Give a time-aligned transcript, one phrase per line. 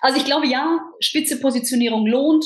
[0.00, 2.44] Also ich glaube, ja, spitze Positionierung lohnt,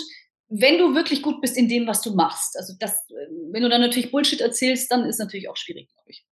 [0.49, 2.57] wenn du wirklich gut bist in dem, was du machst.
[2.57, 2.97] Also das,
[3.53, 6.25] wenn du dann natürlich Bullshit erzählst, dann ist natürlich auch schwierig, glaube ich.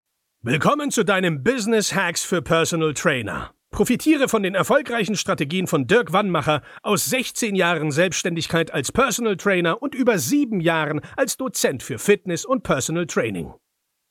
[0.43, 3.53] Willkommen zu deinem Business Hacks für Personal Trainer.
[3.71, 9.83] Profitiere von den erfolgreichen Strategien von Dirk Wannmacher aus 16 Jahren Selbstständigkeit als Personal Trainer
[9.83, 13.53] und über sieben Jahren als Dozent für Fitness und Personal Training.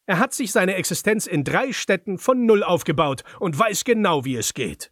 [0.05, 4.35] Er hat sich seine Existenz in drei Städten von Null aufgebaut und weiß genau, wie
[4.37, 4.91] es geht.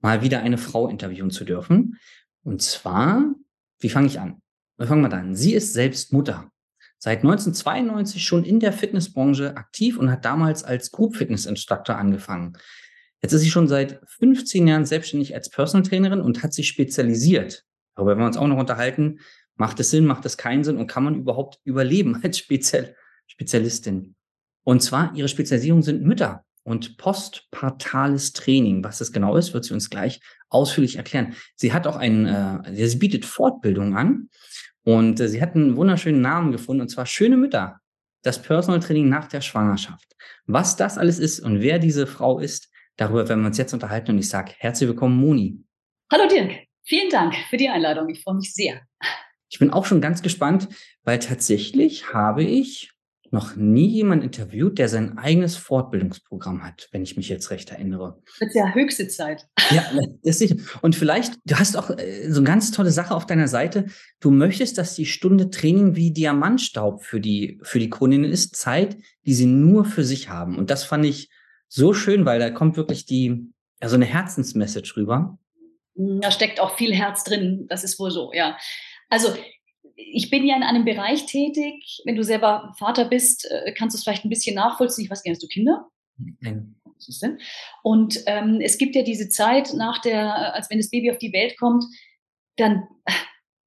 [0.00, 1.98] mal wieder eine Frau interviewen zu dürfen.
[2.42, 3.34] Und zwar,
[3.80, 4.40] wie fange ich an?
[4.76, 5.34] Wir fangen mal an.
[5.34, 6.50] Sie ist selbst Mutter.
[6.98, 12.54] Seit 1992 schon in der Fitnessbranche aktiv und hat damals als Group Fitness Instructor angefangen.
[13.22, 17.64] Jetzt ist sie schon seit 15 Jahren selbstständig als Personal Trainerin und hat sich spezialisiert.
[17.94, 19.20] Darüber werden wir uns auch noch unterhalten.
[19.56, 22.94] Macht es Sinn, macht es keinen Sinn und kann man überhaupt überleben als Spezial
[23.26, 24.14] Spezialistin?
[24.64, 28.84] Und zwar, ihre Spezialisierung sind Mütter und postpartales Training.
[28.84, 31.34] Was das genau ist, wird sie uns gleich ausführlich erklären.
[31.56, 34.28] Sie hat auch einen, äh, sie bietet Fortbildung an
[34.84, 37.80] und äh, sie hat einen wunderschönen Namen gefunden und zwar Schöne Mütter.
[38.22, 40.14] Das Personal Training nach der Schwangerschaft.
[40.46, 44.10] Was das alles ist und wer diese Frau ist, darüber werden wir uns jetzt unterhalten
[44.10, 45.64] und ich sage herzlich willkommen, Moni.
[46.12, 48.08] Hallo Dirk, vielen Dank für die Einladung.
[48.10, 48.82] Ich freue mich sehr.
[49.50, 50.68] Ich bin auch schon ganz gespannt,
[51.04, 52.92] weil tatsächlich habe ich
[53.30, 58.20] noch nie jemand interviewt, der sein eigenes Fortbildungsprogramm hat, wenn ich mich jetzt recht erinnere.
[58.38, 59.46] Das ist ja höchste Zeit.
[59.70, 59.84] Ja,
[60.22, 63.48] das ist, und vielleicht, du hast auch äh, so eine ganz tolle Sache auf deiner
[63.48, 63.86] Seite.
[64.20, 68.96] Du möchtest, dass die Stunde Training wie Diamantstaub für die, für die Kundinnen ist, Zeit,
[69.26, 70.56] die sie nur für sich haben.
[70.56, 71.30] Und das fand ich
[71.68, 73.52] so schön, weil da kommt wirklich die,
[73.82, 75.38] ja, so eine Herzensmessage rüber.
[75.94, 78.56] Da steckt auch viel Herz drin, das ist wohl so, ja.
[79.10, 79.34] Also
[79.98, 82.00] ich bin ja in einem Bereich tätig.
[82.04, 85.04] Wenn du selber Vater bist, äh, kannst du es vielleicht ein bisschen nachvollziehen.
[85.04, 85.88] Ich weiß gar nicht, hast du Kinder?
[86.40, 86.76] Nein.
[86.84, 87.38] Was ist denn?
[87.82, 91.32] Und ähm, es gibt ja diese Zeit nach der, als wenn das Baby auf die
[91.32, 91.84] Welt kommt,
[92.56, 92.88] dann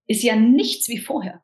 [0.08, 1.42] ist ja nichts wie vorher.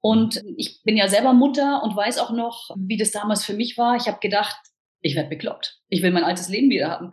[0.00, 3.76] Und ich bin ja selber Mutter und weiß auch noch, wie das damals für mich
[3.76, 3.96] war.
[3.96, 4.56] Ich habe gedacht,
[5.02, 5.80] ich werde bekloppt.
[5.88, 7.12] Ich will mein altes Leben wieder haben.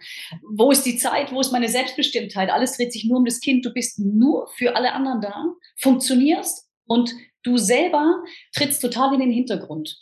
[0.55, 1.31] Wo ist die Zeit?
[1.31, 2.49] Wo ist meine Selbstbestimmtheit?
[2.49, 3.65] Alles dreht sich nur um das Kind.
[3.65, 5.45] Du bist nur für alle anderen da,
[5.77, 9.97] funktionierst und du selber trittst total in den Hintergrund.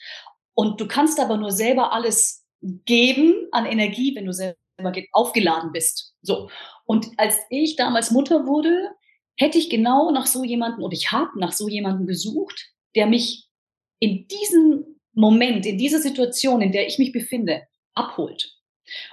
[0.53, 4.57] Und du kannst aber nur selber alles geben an Energie, wenn du selber
[5.11, 6.13] aufgeladen bist.
[6.21, 6.49] So.
[6.85, 8.89] Und als ich damals Mutter wurde,
[9.37, 13.47] hätte ich genau nach so jemanden oder ich habe nach so jemanden gesucht, der mich
[13.99, 17.63] in diesem Moment, in dieser Situation, in der ich mich befinde,
[17.93, 18.53] abholt.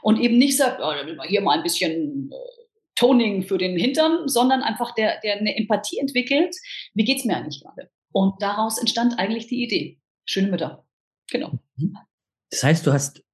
[0.03, 0.93] Und eben nicht sagt, oh,
[1.27, 2.62] hier mal ein bisschen äh,
[2.95, 6.55] Toning für den Hintern, sondern einfach der, der eine Empathie entwickelt.
[6.95, 7.91] Wie geht's mir eigentlich gerade?
[8.13, 9.99] Und daraus entstand eigentlich die Idee.
[10.27, 10.87] Schöne Mütter.
[11.31, 11.59] Genau.
[11.77, 11.97] Mhm.
[12.51, 13.25] Das heißt, du hast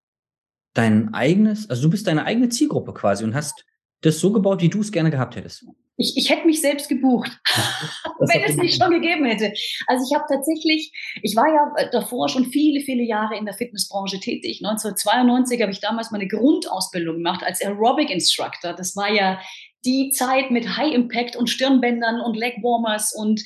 [0.75, 3.65] dein eigenes, also du bist deine eigene Zielgruppe quasi und hast
[4.01, 5.67] das so gebaut, wie du es gerne gehabt hättest.
[5.97, 7.31] Ich, ich hätte mich selbst gebucht,
[8.21, 9.53] wenn es nicht schon gegeben hätte.
[9.87, 10.93] Also ich habe tatsächlich,
[11.23, 14.61] ich war ja davor schon viele, viele Jahre in der Fitnessbranche tätig.
[14.65, 18.75] 1992 habe ich damals meine Grundausbildung gemacht als Aerobic Instructor.
[18.75, 19.41] Das war ja
[19.85, 23.43] die Zeit mit High Impact und Stirnbändern und Leg Warmers und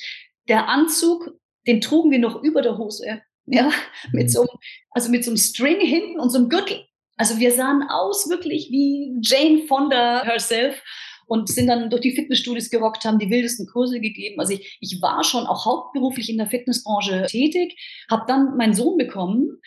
[0.47, 1.31] der Anzug,
[1.67, 3.21] den trugen wir noch über der Hose.
[3.45, 3.71] Ja,
[4.11, 4.45] mit so,
[4.91, 6.85] also mit so einem String hinten und so einem Gürtel.
[7.17, 10.81] Also wir sahen aus wirklich wie Jane Fonda herself
[11.27, 14.39] und sind dann durch die Fitnessstudios gerockt, haben die wildesten Kurse gegeben.
[14.39, 17.77] Also ich, ich war schon auch hauptberuflich in der Fitnessbranche tätig,
[18.09, 19.59] habe dann meinen Sohn bekommen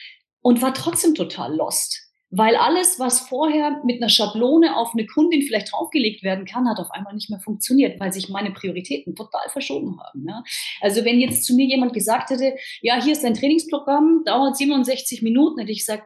[0.42, 2.02] und war trotzdem total lost.
[2.30, 6.80] Weil alles, was vorher mit einer Schablone auf eine Kundin vielleicht draufgelegt werden kann, hat
[6.80, 10.26] auf einmal nicht mehr funktioniert, weil sich meine Prioritäten total verschoben haben.
[10.28, 10.42] Ja.
[10.80, 15.22] Also wenn jetzt zu mir jemand gesagt hätte, ja, hier ist dein Trainingsprogramm, dauert 67
[15.22, 16.04] Minuten, hätte ich gesagt,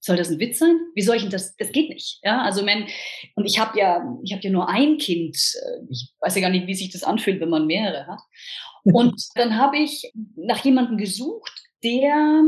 [0.00, 0.78] soll das ein Witz sein?
[0.94, 1.56] Wie soll ich denn das?
[1.56, 2.20] Das geht nicht.
[2.22, 2.88] Ja, also mein,
[3.34, 5.36] und ich habe ja, ich habe ja nur ein Kind.
[5.90, 8.20] Ich weiß ja gar nicht, wie sich das anfühlt, wenn man mehrere hat.
[8.84, 11.52] Und dann habe ich nach jemandem gesucht,
[11.84, 12.42] der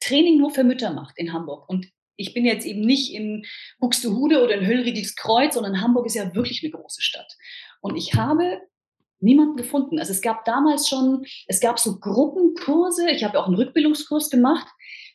[0.00, 1.68] Training nur für Mütter macht in Hamburg.
[1.68, 1.86] Und
[2.16, 3.44] ich bin jetzt eben nicht in
[3.78, 7.36] Buxtehude oder in Höllriedingskreuz, sondern Hamburg ist ja wirklich eine große Stadt.
[7.80, 8.60] Und ich habe
[9.20, 9.98] niemanden gefunden.
[9.98, 13.10] Also es gab damals schon, es gab so Gruppenkurse.
[13.10, 14.66] Ich habe auch einen Rückbildungskurs gemacht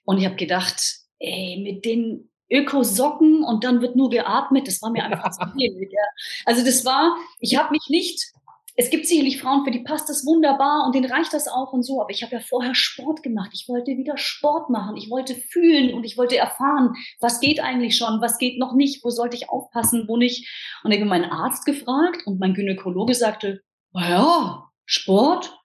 [0.06, 4.68] und ich habe gedacht, ey, mit den Ökosocken und dann wird nur geatmet.
[4.68, 5.90] Das war mir einfach zu viel.
[6.46, 8.34] Also das war, ich habe mich nicht
[8.76, 11.84] es gibt sicherlich Frauen, für die passt das wunderbar und denen reicht das auch und
[11.84, 12.02] so.
[12.02, 13.52] Aber ich habe ja vorher Sport gemacht.
[13.54, 14.98] Ich wollte wieder Sport machen.
[14.98, 19.04] Ich wollte fühlen und ich wollte erfahren, was geht eigentlich schon, was geht noch nicht,
[19.04, 20.50] wo sollte ich aufpassen, wo nicht.
[20.84, 23.62] Und ich habe meinen Arzt gefragt und mein Gynäkologe sagte,
[23.94, 25.56] ja, Sport?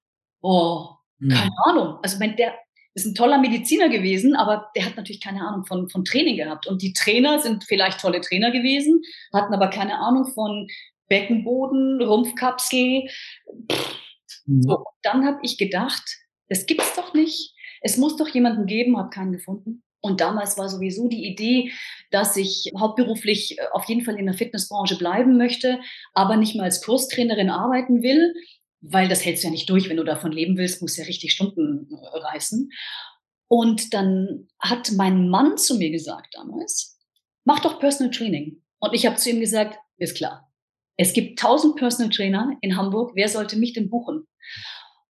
[0.43, 1.31] Oh, hm.
[1.31, 1.99] keine Ahnung.
[2.03, 2.55] Also mein, der
[2.99, 6.67] ist ein toller Mediziner gewesen, aber der hat natürlich keine Ahnung von, von Training gehabt.
[6.67, 9.03] Und die Trainer sind vielleicht tolle Trainer gewesen,
[9.33, 10.69] hatten aber keine Ahnung von
[11.09, 13.09] Beckenboden, Rumpfkapsel.
[14.47, 14.63] Mhm.
[14.63, 16.05] So, dann habe ich gedacht,
[16.49, 17.55] das gibt's doch nicht.
[17.81, 19.83] Es muss doch jemanden geben, habe keinen gefunden.
[20.01, 21.73] Und damals war sowieso die Idee,
[22.11, 25.81] dass ich hauptberuflich äh, auf jeden Fall in der Fitnessbranche bleiben möchte,
[26.15, 28.33] aber nicht mal als Kurstrainerin arbeiten will,
[28.81, 29.89] weil das hältst du ja nicht durch.
[29.89, 32.71] Wenn du davon leben willst, musst du ja richtig Stunden reißen.
[33.49, 36.99] Und dann hat mein Mann zu mir gesagt damals,
[37.45, 38.63] mach doch Personal Training.
[38.79, 40.53] Und ich habe zu ihm gesagt, ist klar,
[40.97, 43.13] es gibt tausend Personal Trainer in Hamburg.
[43.15, 44.27] Wer sollte mich denn buchen?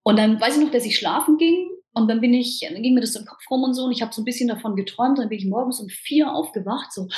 [0.03, 2.94] Und dann weiß ich noch, dass ich schlafen ging und dann bin ich, dann ging
[2.94, 5.19] mir das im Kopf rum und so und ich habe so ein bisschen davon geträumt.
[5.19, 7.09] Dann bin ich morgens um vier aufgewacht, so,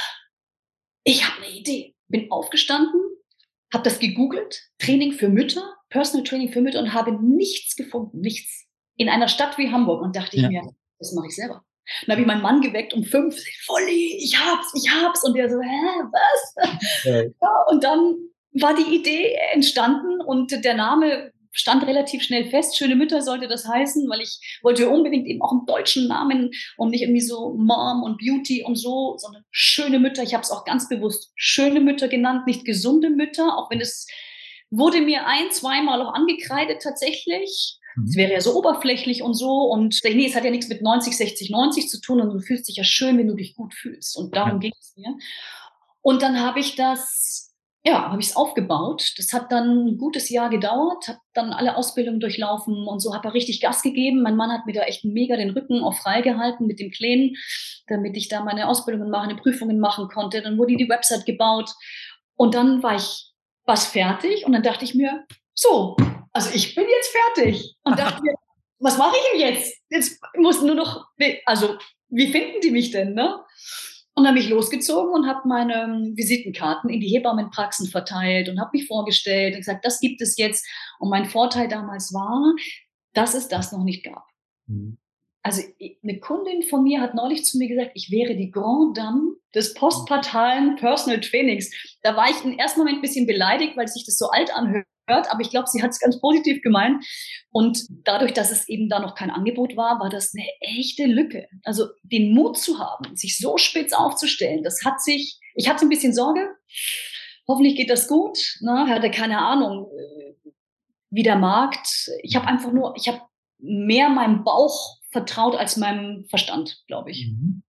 [1.04, 1.94] ich habe eine Idee.
[2.08, 3.00] Bin aufgestanden,
[3.72, 8.66] habe das gegoogelt, Training für Mütter, Personal Training für Mütter und habe nichts gefunden, nichts.
[8.96, 10.44] In einer Stadt wie Hamburg und dachte ja.
[10.44, 10.62] ich mir,
[10.98, 11.62] das mache ich selber.
[12.06, 15.24] Dann habe ich meinen Mann geweckt um fünf, Volli, ich hab's, ich hab's.
[15.24, 17.04] Und der so, hä, was?
[17.04, 17.22] Ja.
[17.40, 18.16] ja und dann
[18.52, 22.76] war die Idee entstanden und der Name stand relativ schnell fest.
[22.76, 26.90] Schöne Mütter sollte das heißen, weil ich wollte unbedingt eben auch einen deutschen Namen und
[26.90, 30.22] nicht irgendwie so Mom und Beauty und so, sondern schöne Mütter.
[30.22, 34.06] Ich habe es auch ganz bewusst schöne Mütter genannt, nicht gesunde Mütter, auch wenn es
[34.70, 37.78] wurde mir ein, zweimal auch angekreidet tatsächlich.
[38.06, 38.16] Es mhm.
[38.16, 39.64] wäre ja so oberflächlich und so.
[39.64, 42.68] Und nee, es hat ja nichts mit 90, 60, 90 zu tun und du fühlst
[42.68, 44.16] dich ja schön, wenn du dich gut fühlst.
[44.16, 44.58] Und darum ja.
[44.58, 45.16] ging es mir.
[46.02, 47.50] Und dann habe ich das
[47.82, 49.14] ja, habe ich es aufgebaut.
[49.16, 53.28] Das hat dann ein gutes Jahr gedauert, habe dann alle Ausbildungen durchlaufen und so habe
[53.28, 54.22] er richtig Gas gegeben.
[54.22, 57.36] Mein Mann hat mir da echt mega den Rücken auch freigehalten mit dem Plänen,
[57.86, 60.42] damit ich da meine Ausbildungen machen, Prüfungen machen konnte.
[60.42, 61.70] Dann wurde die Website gebaut
[62.36, 63.29] und dann war ich
[63.70, 65.24] was fertig und dann dachte ich mir,
[65.54, 65.96] so,
[66.32, 68.34] also ich bin jetzt fertig und dachte mir,
[68.80, 69.78] was mache ich denn jetzt?
[69.90, 71.06] Jetzt muss nur noch,
[71.46, 71.78] also
[72.08, 73.38] wie finden die mich denn, ne?
[74.14, 78.60] Und dann bin ich losgezogen und habe meine ähm, Visitenkarten in die Hebammenpraxen verteilt und
[78.60, 80.66] habe mich vorgestellt und gesagt, das gibt es jetzt.
[80.98, 82.54] Und mein Vorteil damals war,
[83.14, 84.26] dass es das noch nicht gab.
[84.66, 84.98] Mhm.
[85.42, 85.62] Also
[86.02, 89.72] eine Kundin von mir hat neulich zu mir gesagt, ich wäre die Grand Dame des
[89.74, 91.70] postpartalen Personal Trainings.
[92.02, 94.86] Da war ich im ersten Moment ein bisschen beleidigt, weil sich das so alt anhört
[95.10, 97.04] aber ich glaube, sie hat es ganz positiv gemeint.
[97.50, 101.48] Und dadurch, dass es eben da noch kein Angebot war, war das eine echte Lücke.
[101.64, 105.88] Also den Mut zu haben, sich so spitz aufzustellen, das hat sich, ich hatte ein
[105.88, 106.54] bisschen Sorge.
[107.48, 108.38] Hoffentlich geht das gut.
[108.60, 108.86] Ne?
[108.88, 110.50] Hatte keine Ahnung, äh,
[111.10, 111.88] wie der Markt.
[112.22, 113.20] Ich habe einfach nur, ich habe
[113.58, 117.28] mehr meinem Bauch vertraut als meinem Verstand, glaube ich.
[117.28, 117.62] Mhm.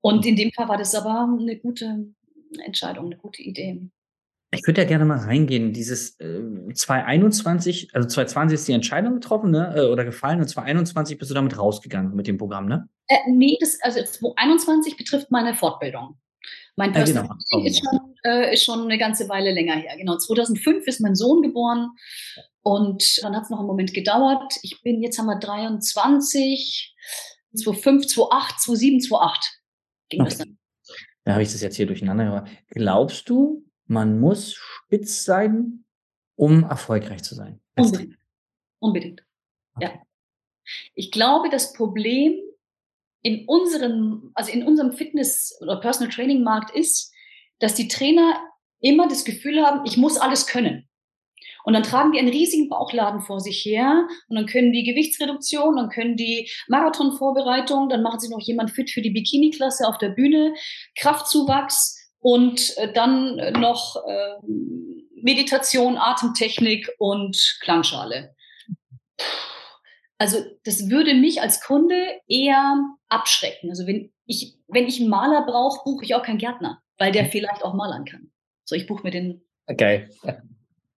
[0.00, 2.06] Und in dem Fall war das aber eine gute
[2.64, 3.80] Entscheidung, eine gute Idee.
[4.52, 5.72] Ich würde ja gerne mal reingehen.
[5.72, 6.42] Dieses äh,
[6.74, 9.74] 2021, also 2020 ist die Entscheidung getroffen, ne?
[9.76, 12.88] Äh, oder gefallen und 2021 bist du damit rausgegangen mit dem Programm, ne?
[13.06, 16.16] Äh, nee, das, also 2021 betrifft meine Fortbildung.
[16.76, 17.66] Mein Personal ja, genau.
[17.66, 19.96] ist, schon, äh, ist schon eine ganze Weile länger her.
[19.96, 21.90] Genau, 2005 ist mein Sohn geboren
[22.62, 24.54] und dann hat es noch einen Moment gedauert.
[24.62, 26.94] Ich bin, jetzt haben wir 23,
[27.54, 29.60] 2005, 2008, 2007, 2008
[30.08, 30.28] ging okay.
[30.28, 30.58] das dann.
[31.24, 32.50] Da habe ich das jetzt hier durcheinander gemacht.
[32.68, 35.84] Glaubst du, man muss spitz sein,
[36.36, 37.60] um erfolgreich zu sein.
[37.76, 38.16] Unbedingt.
[38.78, 39.22] Unbedingt.
[39.74, 39.90] Okay.
[39.94, 40.02] Ja.
[40.94, 42.40] Ich glaube, das Problem
[43.22, 47.12] in unserem, also in unserem Fitness- oder Personal Training Markt ist,
[47.58, 48.36] dass die Trainer
[48.80, 50.88] immer das Gefühl haben, ich muss alles können.
[51.64, 55.76] Und dann tragen die einen riesigen Bauchladen vor sich her und dann können die Gewichtsreduktion,
[55.76, 60.08] dann können die Marathonvorbereitung, dann machen sie noch jemand fit für die Bikini-Klasse auf der
[60.08, 60.54] Bühne,
[60.96, 64.34] Kraftzuwachs, und äh, dann äh, noch äh,
[65.22, 68.34] Meditation, Atemtechnik und Klangschale.
[70.20, 71.96] Also das würde mich als Kunde
[72.28, 73.70] eher abschrecken.
[73.70, 77.24] Also wenn ich, wenn ich einen Maler brauche, buche ich auch keinen Gärtner, weil der
[77.24, 78.30] vielleicht auch malern kann.
[78.66, 79.42] So, ich buche mir den.
[79.66, 80.10] Okay.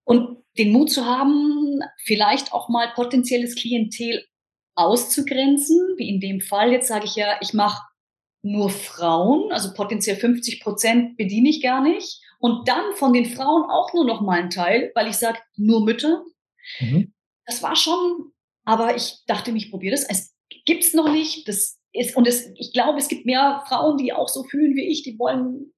[0.04, 4.26] Und den Mut zu haben, vielleicht auch mal potenzielles Klientel
[4.76, 6.74] auszugrenzen, wie in dem Fall.
[6.74, 7.82] Jetzt sage ich ja, ich mache
[8.42, 12.22] nur Frauen, also potenziell 50 Prozent bediene ich gar nicht.
[12.40, 15.86] Und dann von den Frauen auch nur noch mal ein Teil, weil ich sage, nur
[15.86, 16.26] Mütter.
[16.82, 17.14] Mhm.
[17.46, 18.34] Das war schon,
[18.66, 20.04] aber ich dachte ich probiere das.
[20.10, 20.34] Es
[20.66, 21.48] gibt es noch nicht.
[21.48, 24.90] Das ist, und es, ich glaube, es gibt mehr Frauen, die auch so fühlen wie
[24.90, 25.74] ich, die wollen.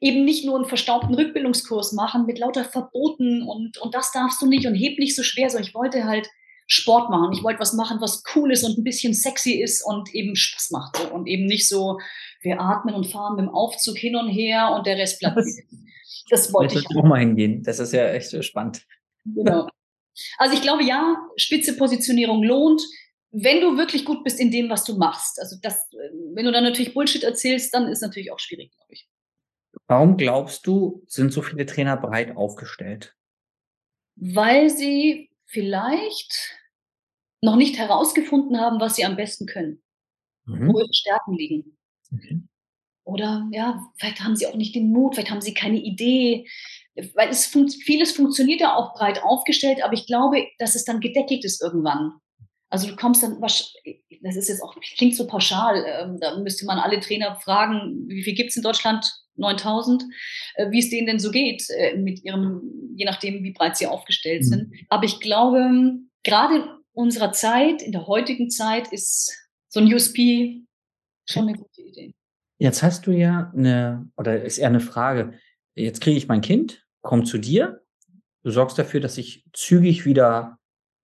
[0.00, 4.46] eben nicht nur einen verstaubten Rückbildungskurs machen mit lauter Verboten und, und das darfst du
[4.46, 6.28] nicht und heb nicht so schwer, sondern ich wollte halt
[6.68, 7.32] Sport machen.
[7.32, 10.70] Ich wollte was machen, was cool ist und ein bisschen sexy ist und eben Spaß
[10.72, 10.96] macht.
[10.96, 11.14] So.
[11.14, 11.98] Und eben nicht so,
[12.42, 15.36] wir atmen und fahren mit dem Aufzug hin und her und der Rest bleibt.
[15.36, 15.56] Das,
[16.28, 16.86] das wollte ich.
[16.96, 17.62] auch mal hingehen.
[17.62, 18.82] Das ist ja echt spannend.
[19.24, 19.68] Genau.
[20.38, 22.82] Also ich glaube, ja, spitze Positionierung lohnt,
[23.30, 25.38] wenn du wirklich gut bist in dem, was du machst.
[25.40, 25.88] Also das,
[26.34, 29.08] wenn du dann natürlich Bullshit erzählst, dann ist natürlich auch schwierig, glaube ich.
[29.88, 33.14] Warum glaubst du, sind so viele Trainer breit aufgestellt?
[34.16, 36.56] Weil sie vielleicht
[37.42, 39.82] noch nicht herausgefunden haben, was sie am besten können,
[40.46, 40.72] mhm.
[40.72, 41.76] wo ihre Stärken liegen.
[42.12, 42.40] Okay.
[43.06, 46.44] Oder ja, vielleicht haben sie auch nicht den Mut, vielleicht haben sie keine Idee,
[47.14, 50.98] weil es fun vieles funktioniert ja auch breit aufgestellt, aber ich glaube, dass es dann
[50.98, 52.14] gedeckelt ist irgendwann.
[52.68, 56.80] Also du kommst dann, das ist jetzt auch, klingt so pauschal, ähm, da müsste man
[56.80, 59.06] alle Trainer fragen, wie viel gibt es in Deutschland?
[59.36, 60.02] 9000,
[60.56, 62.60] äh, wie es denen denn so geht, äh, mit ihrem,
[62.96, 64.48] je nachdem, wie breit sie aufgestellt mhm.
[64.48, 64.72] sind.
[64.88, 69.32] Aber ich glaube, gerade in unserer Zeit, in der heutigen Zeit, ist
[69.68, 70.62] so ein USP
[71.24, 72.14] schon eine gute Idee.
[72.58, 75.34] Jetzt hast du ja eine, oder ist eher eine Frage,
[75.74, 77.82] jetzt kriege ich mein Kind, komme zu dir,
[78.42, 80.58] du sorgst dafür, dass ich zügig wieder,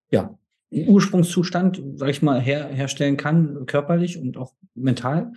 [0.09, 0.37] ja,
[0.71, 5.33] Ursprungszustand, sag ich mal, her, herstellen kann, körperlich und auch mental.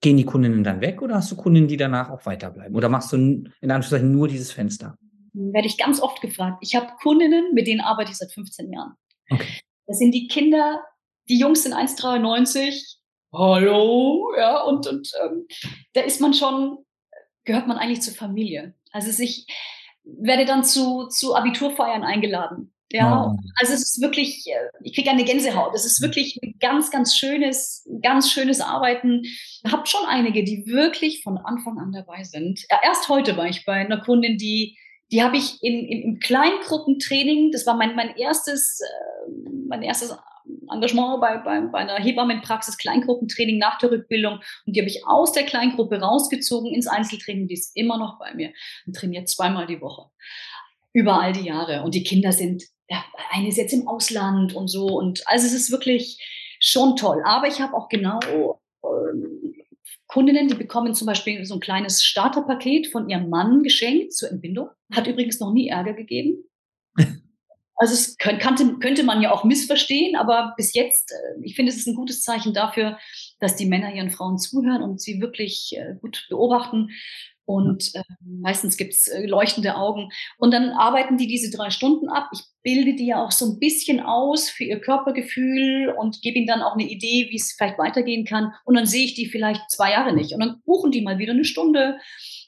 [0.00, 2.76] Gehen die Kundinnen dann weg oder hast du Kundinnen, die danach auch weiterbleiben?
[2.76, 4.96] Oder machst du in Anführungszeichen nur dieses Fenster?
[5.32, 6.58] Werde ich ganz oft gefragt.
[6.60, 8.92] Ich habe Kundinnen, mit denen arbeite ich seit 15 Jahren.
[9.30, 9.60] Okay.
[9.86, 10.82] Das sind die Kinder,
[11.28, 12.97] die Jungs sind 1,93.
[13.32, 15.46] Hallo, ja, und, und ähm,
[15.92, 16.78] da ist man schon,
[17.44, 18.74] gehört man eigentlich zur Familie.
[18.92, 19.46] Also ich
[20.04, 22.72] werde dann zu, zu Abiturfeiern eingeladen.
[22.90, 23.36] Ja, oh.
[23.56, 25.74] also es ist wirklich, äh, ich kriege eine Gänsehaut.
[25.74, 29.24] Es ist wirklich ein ganz, ganz schönes, ganz schönes Arbeiten.
[29.24, 32.64] Ich habe schon einige, die wirklich von Anfang an dabei sind.
[32.82, 34.78] Erst heute war ich bei einer Kundin, die,
[35.12, 39.30] die habe ich in, in, im Kleingruppentraining, das war mein, mein erstes, äh,
[39.68, 40.16] mein erstes
[40.70, 44.40] Engagement bei, bei, bei einer Hebammenpraxis, Kleingruppentraining nach der Rückbildung.
[44.66, 47.48] Und die habe ich aus der Kleingruppe rausgezogen ins Einzeltraining.
[47.48, 48.52] Die ist immer noch bei mir
[48.86, 50.10] und trainiert zweimal die Woche.
[50.92, 51.82] Über all die Jahre.
[51.82, 54.86] Und die Kinder sind ja, eine ist jetzt im Ausland und so.
[54.86, 56.18] Und also es ist wirklich
[56.60, 57.22] schon toll.
[57.24, 58.18] Aber ich habe auch genau
[58.82, 58.88] äh,
[60.06, 64.70] Kundinnen, die bekommen zum Beispiel so ein kleines Starterpaket von ihrem Mann geschenkt zur Entbindung.
[64.92, 66.44] Hat übrigens noch nie Ärger gegeben.
[67.78, 71.78] Also es könnte, könnte man ja auch missverstehen, aber bis jetzt, äh, ich finde, es
[71.78, 72.98] ist ein gutes Zeichen dafür,
[73.40, 76.90] dass die Männer ihren Frauen zuhören und sie wirklich äh, gut beobachten
[77.48, 80.10] und äh, meistens gibt's äh, leuchtende Augen.
[80.36, 82.28] Und dann arbeiten die diese drei Stunden ab.
[82.34, 86.46] Ich bilde die ja auch so ein bisschen aus für ihr Körpergefühl und gebe ihnen
[86.46, 88.52] dann auch eine Idee, wie es vielleicht weitergehen kann.
[88.66, 90.34] Und dann sehe ich die vielleicht zwei Jahre nicht.
[90.34, 91.96] Und dann buchen die mal wieder eine Stunde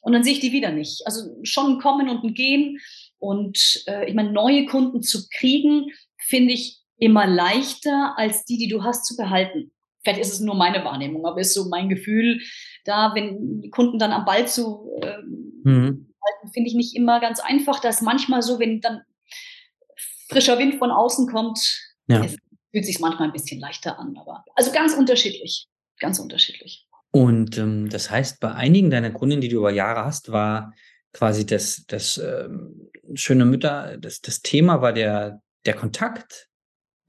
[0.03, 1.07] und dann sehe ich die wieder nicht.
[1.07, 2.79] Also schon ein Kommen und ein Gehen.
[3.21, 8.69] Und äh, ich meine, neue Kunden zu kriegen, finde ich immer leichter, als die, die
[8.69, 9.71] du hast, zu behalten.
[10.03, 12.41] Vielleicht ist es nur meine Wahrnehmung, aber ist so mein Gefühl,
[12.85, 16.15] da, wenn die Kunden dann am Ball zu ähm, mhm.
[16.25, 17.81] halten, finde ich nicht immer ganz einfach.
[17.81, 19.03] Das manchmal so, wenn dann
[20.31, 21.59] frischer Wind von außen kommt,
[22.07, 22.25] ja.
[22.25, 22.37] es
[22.71, 24.17] fühlt sich manchmal ein bisschen leichter an.
[24.17, 25.67] Aber also ganz unterschiedlich,
[25.99, 26.87] ganz unterschiedlich.
[27.11, 30.73] Und ähm, das heißt, bei einigen deiner Kunden, die du über Jahre hast, war
[31.12, 36.50] quasi das, das ähm, schöne Mütter, das, das Thema war der, der Kontakt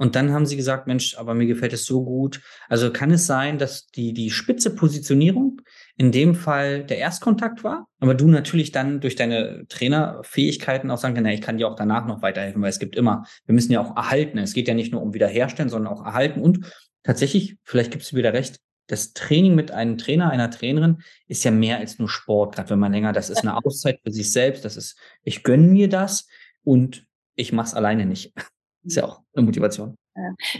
[0.02, 2.42] und dann haben sie gesagt, Mensch, aber mir gefällt es so gut.
[2.70, 5.62] Also kann es sein, dass die, die spitze Positionierung
[5.96, 11.14] in dem Fall der Erstkontakt war, aber du natürlich dann durch deine Trainerfähigkeiten auch sagen
[11.14, 13.80] kannst, ich kann dir auch danach noch weiterhelfen, weil es gibt immer, wir müssen ja
[13.80, 14.40] auch erhalten.
[14.40, 16.42] Es geht ja nicht nur um wiederherstellen, sondern auch erhalten.
[16.42, 16.66] Und
[17.04, 18.60] tatsächlich, vielleicht gibst du wieder recht,
[18.92, 22.80] das Training mit einem Trainer, einer Trainerin ist ja mehr als nur Sport, gerade wenn
[22.80, 26.28] man länger, das ist eine Auszeit für sich selbst, das ist, ich gönne mir das
[26.64, 27.06] und
[27.36, 28.34] ich mache es alleine nicht.
[28.84, 29.96] Ist ja auch eine Motivation.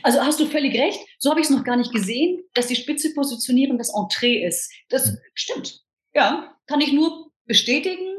[0.04, 1.00] Also hast du völlig recht.
[1.18, 4.72] So habe ich es noch gar nicht gesehen, dass die spitze Positionierung das Entree ist.
[4.90, 5.18] Das hm.
[5.34, 5.82] stimmt.
[6.14, 8.16] Ja, kann ich nur bestätigen.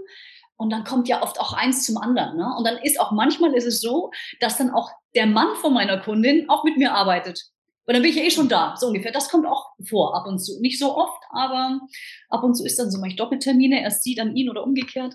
[0.56, 2.36] Und dann kommt ja oft auch eins zum anderen.
[2.36, 2.52] Ne?
[2.58, 5.98] Und dann ist auch manchmal ist es so, dass dann auch der Mann von meiner
[5.98, 7.40] Kundin auch mit mir arbeitet.
[7.84, 9.12] Und dann bin ich ja eh schon da, so ungefähr.
[9.12, 10.60] Das kommt auch vor, ab und zu.
[10.60, 11.80] Nicht so oft, aber
[12.28, 15.14] ab und zu ist dann so, mache Doppeltermine, erst sie, dann ihn oder umgekehrt.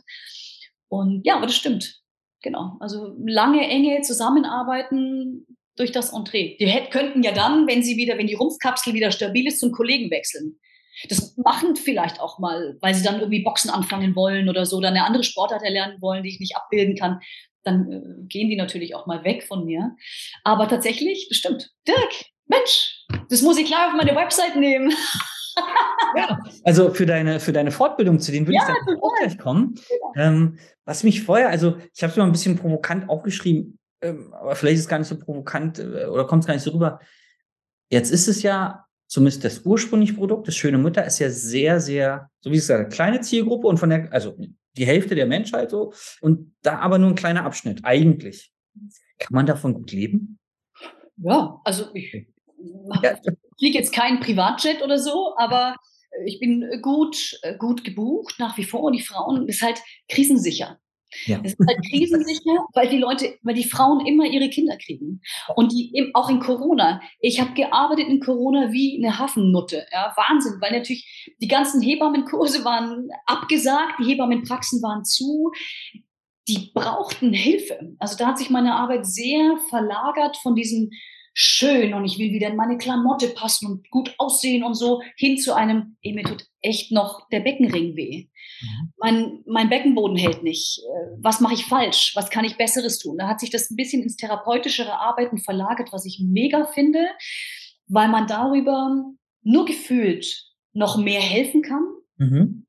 [0.89, 2.01] Und ja, aber das stimmt.
[2.41, 2.77] Genau.
[2.79, 5.45] Also lange, enge Zusammenarbeiten
[5.75, 6.57] durch das Entree.
[6.59, 9.71] Die hätten, könnten ja dann, wenn sie wieder, wenn die Rumpfkapsel wieder stabil ist, zum
[9.71, 10.59] Kollegen wechseln.
[11.09, 14.87] Das machen vielleicht auch mal, weil sie dann irgendwie Boxen anfangen wollen oder so, oder
[14.87, 17.19] eine andere Sportart erlernen wollen, die ich nicht abbilden kann.
[17.63, 19.95] Dann äh, gehen die natürlich auch mal weg von mir.
[20.43, 21.69] Aber tatsächlich, bestimmt.
[21.87, 24.93] Dirk, Mensch, das muss ich klar auf meine Website nehmen.
[26.15, 29.37] ja, also für deine, für deine Fortbildung, zu denen würde ja, ich dann auch gleich
[29.37, 29.75] kommen.
[30.15, 34.55] Ähm, was mich vorher, also ich habe es mal ein bisschen provokant aufgeschrieben, ähm, aber
[34.55, 36.99] vielleicht ist es gar nicht so provokant äh, oder kommt es gar nicht so rüber.
[37.89, 42.29] Jetzt ist es ja, zumindest das ursprüngliche Produkt, das Schöne Mutter, ist ja sehr, sehr,
[42.41, 44.37] so wie es gesagt, kleine Zielgruppe und von der, also
[44.75, 48.51] die Hälfte der Menschheit so und da aber nur ein kleiner Abschnitt, eigentlich.
[49.17, 50.37] Kann man davon gut leben?
[51.17, 52.27] Ja, also ich
[53.03, 53.15] ja.
[53.57, 55.75] fliege jetzt kein Privatjet oder so, aber
[56.25, 60.79] ich bin gut, gut gebucht nach wie vor und die Frauen ist halt krisensicher.
[61.25, 61.39] Ja.
[61.43, 65.21] Es ist halt krisensicher, weil die Leute, weil die Frauen immer ihre Kinder kriegen.
[65.55, 67.01] Und die auch in Corona.
[67.19, 69.85] Ich habe gearbeitet in Corona wie eine Hafennutte.
[69.91, 75.51] Ja, Wahnsinn, weil natürlich die ganzen Hebammenkurse waren abgesagt, die Hebammenpraxen waren zu.
[76.47, 77.95] Die brauchten Hilfe.
[77.99, 80.91] Also da hat sich meine Arbeit sehr verlagert von diesem
[81.39, 85.37] schön und ich will wieder in meine Klamotte passen und gut aussehen und so hin
[85.37, 88.27] zu einem, ey, mir tut echt noch der Beckenring weh.
[88.59, 88.93] Mhm.
[88.97, 90.79] Mein, mein Beckenboden hält nicht.
[90.79, 92.13] Äh, was mache ich falsch?
[92.15, 93.19] Was kann ich Besseres tun?
[93.19, 97.05] Da hat sich das ein bisschen ins therapeutischere Arbeiten verlagert, was ich mega finde,
[97.85, 99.05] weil man darüber
[99.43, 101.85] nur gefühlt noch mehr helfen kann.
[102.17, 102.65] Mhm.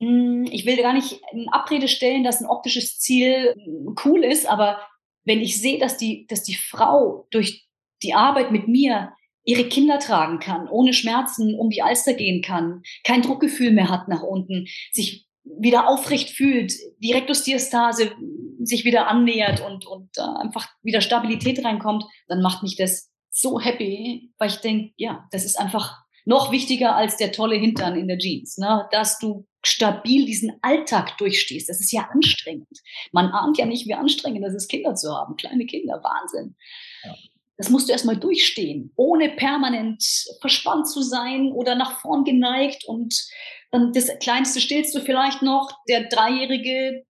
[0.00, 4.46] Hm, ich will gar nicht in Abrede stellen, dass ein optisches Ziel hm, cool ist,
[4.46, 4.80] aber
[5.24, 7.68] wenn ich sehe, dass die, dass die Frau durch
[8.02, 9.12] die Arbeit mit mir
[9.44, 14.08] ihre Kinder tragen kann, ohne Schmerzen um die Alster gehen kann, kein Druckgefühl mehr hat
[14.08, 18.12] nach unten, sich wieder aufrecht fühlt, die Rektusdiastase
[18.60, 23.60] sich wieder annähert und, und äh, einfach wieder Stabilität reinkommt, dann macht mich das so
[23.60, 28.06] happy, weil ich denke, ja, das ist einfach noch wichtiger als der tolle Hintern in
[28.06, 28.86] der Jeans, ne?
[28.92, 31.68] dass du stabil diesen Alltag durchstehst.
[31.68, 32.78] Das ist ja anstrengend.
[33.10, 35.36] Man ahnt ja nicht, wie anstrengend das ist, Kinder zu haben.
[35.36, 36.56] Kleine Kinder, Wahnsinn.
[37.04, 37.14] Ja.
[37.62, 40.02] Das musst du erstmal durchstehen, ohne permanent
[40.40, 42.84] verspannt zu sein oder nach vorn geneigt.
[42.86, 43.24] Und
[43.70, 45.70] dann das Kleinste stillst du vielleicht noch.
[45.88, 47.04] Der Dreijährige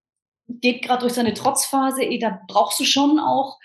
[0.49, 2.02] geht gerade durch seine Trotzphase.
[2.21, 3.59] Da brauchst du schon auch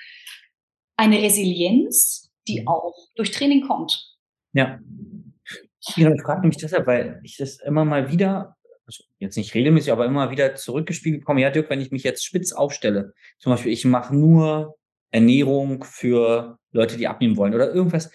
[0.96, 4.16] eine Resilienz, die auch durch Training kommt.
[4.54, 4.80] Ja.
[5.98, 9.92] Ja, ich frage mich deshalb, weil ich das immer mal wieder, also jetzt nicht regelmäßig,
[9.92, 11.42] aber immer wieder zurückgespiegelt bekomme.
[11.42, 14.78] Ja, Dirk, wenn ich mich jetzt spitz aufstelle, zum Beispiel, ich mache nur
[15.12, 18.12] Ernährung für Leute, die abnehmen wollen oder irgendwas,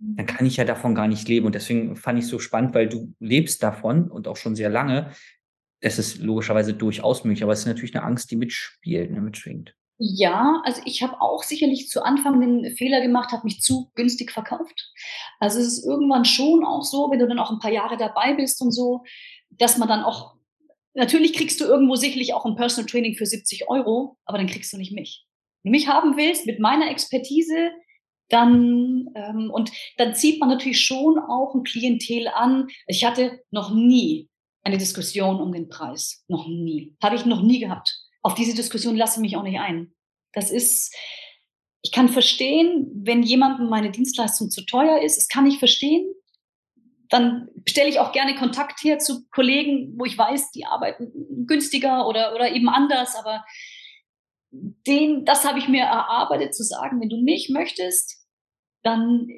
[0.00, 1.46] dann kann ich ja davon gar nicht leben.
[1.46, 4.70] Und deswegen fand ich es so spannend, weil du lebst davon und auch schon sehr
[4.70, 5.12] lange.
[5.80, 9.74] Es ist logischerweise durchaus möglich, aber es ist natürlich eine Angst, die mitspielt, ne, mitschwingt.
[10.00, 14.30] Ja, also ich habe auch sicherlich zu Anfang den Fehler gemacht, habe mich zu günstig
[14.30, 14.92] verkauft.
[15.40, 18.34] Also es ist irgendwann schon auch so, wenn du dann auch ein paar Jahre dabei
[18.34, 19.02] bist und so,
[19.50, 20.36] dass man dann auch,
[20.94, 24.72] natürlich kriegst du irgendwo sicherlich auch ein Personal Training für 70 Euro, aber dann kriegst
[24.72, 25.28] du nicht mich
[25.62, 27.70] mich haben willst mit meiner Expertise,
[28.28, 32.68] dann ähm, und dann zieht man natürlich schon auch ein Klientel an.
[32.86, 34.28] Ich hatte noch nie
[34.62, 37.98] eine Diskussion um den Preis, noch nie, habe ich noch nie gehabt.
[38.22, 39.94] Auf diese Diskussion lasse ich mich auch nicht ein.
[40.32, 40.94] Das ist,
[41.82, 46.06] ich kann verstehen, wenn jemandem meine Dienstleistung zu teuer ist, das kann ich verstehen.
[47.08, 52.06] Dann stelle ich auch gerne Kontakt her zu Kollegen, wo ich weiß, die arbeiten günstiger
[52.06, 53.44] oder, oder eben anders, aber
[54.50, 58.17] den, das habe ich mir erarbeitet, zu sagen, wenn du mich möchtest,
[58.88, 59.28] dann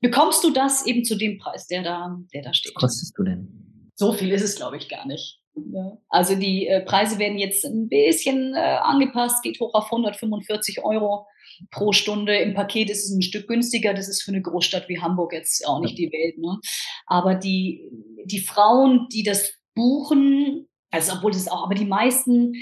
[0.00, 2.74] bekommst du das eben zu dem Preis, der da, der da steht.
[2.76, 3.90] Was kostest du denn?
[3.94, 5.40] So viel ist es, glaube ich, gar nicht.
[5.54, 5.98] Ja.
[6.08, 11.26] Also die äh, Preise werden jetzt ein bisschen äh, angepasst, geht hoch auf 145 Euro
[11.70, 12.36] pro Stunde.
[12.36, 13.92] Im Paket ist es ein Stück günstiger.
[13.92, 16.38] Das ist für eine Großstadt wie Hamburg jetzt auch nicht die Welt.
[16.38, 16.58] Ne?
[17.06, 17.90] Aber die,
[18.24, 22.54] die Frauen, die das buchen, also obwohl das auch, aber die meisten,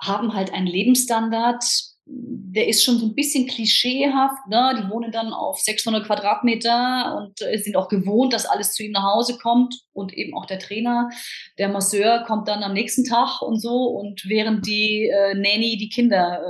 [0.00, 1.64] haben halt einen Lebensstandard,
[2.12, 4.46] der ist schon so ein bisschen klischeehaft.
[4.48, 4.82] Ne?
[4.82, 8.92] Die wohnen dann auf 600 Quadratmeter und äh, sind auch gewohnt, dass alles zu ihnen
[8.92, 9.80] nach Hause kommt.
[9.92, 11.10] Und eben auch der Trainer,
[11.58, 13.86] der Masseur kommt dann am nächsten Tag und so.
[13.86, 16.40] Und während die äh, Nanny die Kinder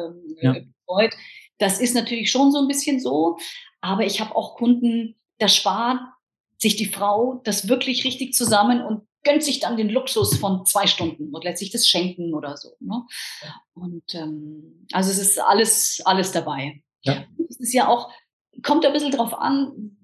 [0.40, 0.52] äh, ja.
[0.52, 1.14] betreut.
[1.58, 3.36] Das ist natürlich schon so ein bisschen so.
[3.82, 6.00] Aber ich habe auch Kunden, da spart
[6.58, 10.86] sich die Frau das wirklich richtig zusammen und gönnt sich dann den Luxus von zwei
[10.86, 12.70] Stunden und lässt sich das schenken oder so.
[12.80, 13.04] Ne?
[13.74, 16.82] Und ähm, also es ist alles, alles dabei.
[17.02, 17.24] Ja.
[17.48, 18.10] Es ist ja auch,
[18.62, 19.96] kommt ein bisschen drauf an,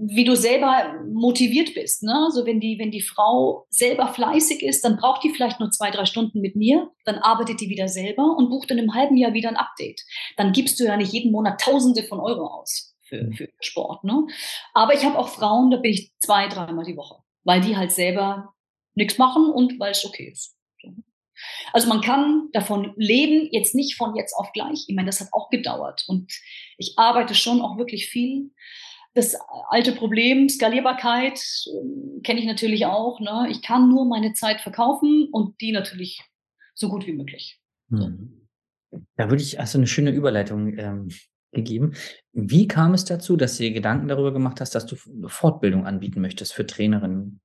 [0.00, 2.04] wie du selber motiviert bist.
[2.04, 2.14] Ne?
[2.14, 5.90] Also wenn die, wenn die Frau selber fleißig ist, dann braucht die vielleicht nur zwei,
[5.90, 9.34] drei Stunden mit mir, dann arbeitet die wieder selber und bucht in einem halben Jahr
[9.34, 10.02] wieder ein Update.
[10.36, 13.32] Dann gibst du ja nicht jeden Monat Tausende von Euro aus für, mhm.
[13.32, 14.04] für Sport.
[14.04, 14.24] Ne?
[14.72, 17.16] Aber ich habe auch Frauen, da bin ich zwei, dreimal die Woche
[17.48, 18.52] weil die halt selber
[18.94, 20.54] nichts machen und weil es okay ist.
[21.72, 24.84] Also man kann davon leben, jetzt nicht von jetzt auf gleich.
[24.86, 26.30] Ich meine, das hat auch gedauert und
[26.76, 28.50] ich arbeite schon auch wirklich viel.
[29.14, 29.34] das
[29.70, 33.18] alte Problem, Skalierbarkeit, äh, kenne ich natürlich auch.
[33.18, 33.48] Ne?
[33.50, 36.20] Ich kann nur meine Zeit verkaufen und die natürlich
[36.74, 37.58] so gut wie möglich.
[37.88, 38.46] Hm.
[39.16, 41.08] Da würde ich also eine schöne Überleitung ähm,
[41.52, 41.94] gegeben.
[42.32, 46.20] Wie kam es dazu, dass du dir Gedanken darüber gemacht hast, dass du Fortbildung anbieten
[46.20, 47.40] möchtest für Trainerinnen?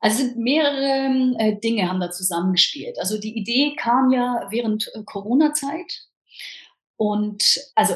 [0.00, 2.98] Also mehrere äh, Dinge haben da zusammengespielt.
[2.98, 6.02] Also die Idee kam ja während äh, Corona-Zeit.
[6.96, 7.94] Und also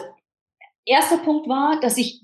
[0.86, 2.22] erster Punkt war, dass ich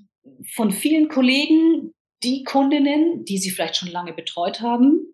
[0.53, 5.13] von vielen Kollegen die Kundinnen, die sie vielleicht schon lange betreut haben,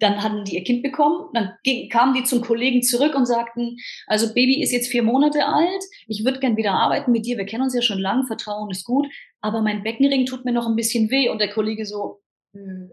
[0.00, 1.52] dann hatten die ihr Kind bekommen, dann
[1.90, 6.24] kamen die zum Kollegen zurück und sagten, also Baby ist jetzt vier Monate alt, ich
[6.24, 9.06] würde gern wieder arbeiten mit dir, wir kennen uns ja schon lange, Vertrauen ist gut,
[9.40, 11.28] aber mein Beckenring tut mir noch ein bisschen weh.
[11.28, 12.20] Und der Kollege so,
[12.52, 12.92] hm,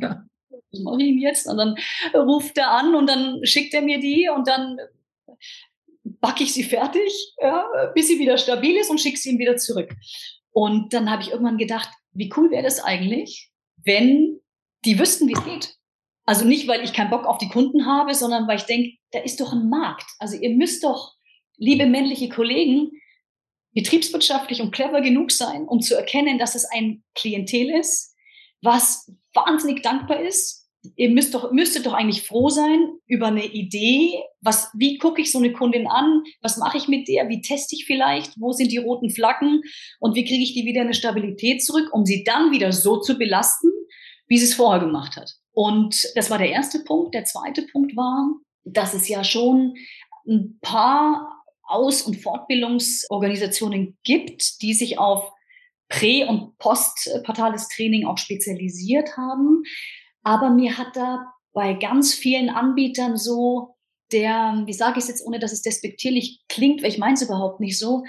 [0.00, 0.24] ja.
[0.50, 1.46] was mache ich ihn jetzt?
[1.46, 1.76] Und dann
[2.14, 4.78] ruft er an und dann schickt er mir die und dann
[6.04, 9.56] backe ich sie fertig, ja, bis sie wieder stabil ist und schicke sie ihm wieder
[9.56, 9.94] zurück.
[10.50, 14.40] Und dann habe ich irgendwann gedacht, wie cool wäre das eigentlich, wenn
[14.84, 15.76] die wüssten, wie es geht.
[16.26, 19.20] Also nicht, weil ich keinen Bock auf die Kunden habe, sondern weil ich denke, da
[19.20, 20.06] ist doch ein Markt.
[20.18, 21.12] Also ihr müsst doch,
[21.56, 22.90] liebe männliche Kollegen,
[23.74, 28.14] betriebswirtschaftlich und clever genug sein, um zu erkennen, dass es ein Klientel ist,
[28.62, 30.62] was wahnsinnig dankbar ist.
[30.96, 34.22] Ihr müsst doch, müsstet doch eigentlich froh sein über eine Idee.
[34.42, 36.22] Was, wie gucke ich so eine Kundin an?
[36.42, 37.28] Was mache ich mit der?
[37.30, 38.38] Wie teste ich vielleicht?
[38.38, 39.62] Wo sind die roten Flaggen?
[39.98, 43.16] Und wie kriege ich die wieder eine Stabilität zurück, um sie dann wieder so zu
[43.16, 43.70] belasten,
[44.26, 45.34] wie sie es vorher gemacht hat?
[45.52, 47.14] Und das war der erste Punkt.
[47.14, 48.28] Der zweite Punkt war,
[48.64, 49.74] dass es ja schon
[50.26, 55.30] ein paar Aus- und Fortbildungsorganisationen gibt, die sich auf
[55.88, 59.62] prä- und postpartales Training auch spezialisiert haben.
[60.22, 63.76] Aber mir hat da bei ganz vielen Anbietern so
[64.12, 67.22] der, wie sage ich es jetzt, ohne dass es despektierlich klingt, weil ich meine es
[67.22, 68.04] überhaupt nicht so,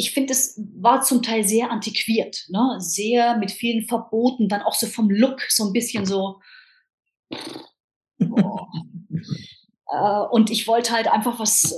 [0.00, 2.76] ich finde, es war zum Teil sehr antiquiert, ne?
[2.78, 6.40] sehr mit vielen Verboten, dann auch so vom Look so ein bisschen so,
[9.90, 11.76] äh, und ich wollte halt einfach was äh,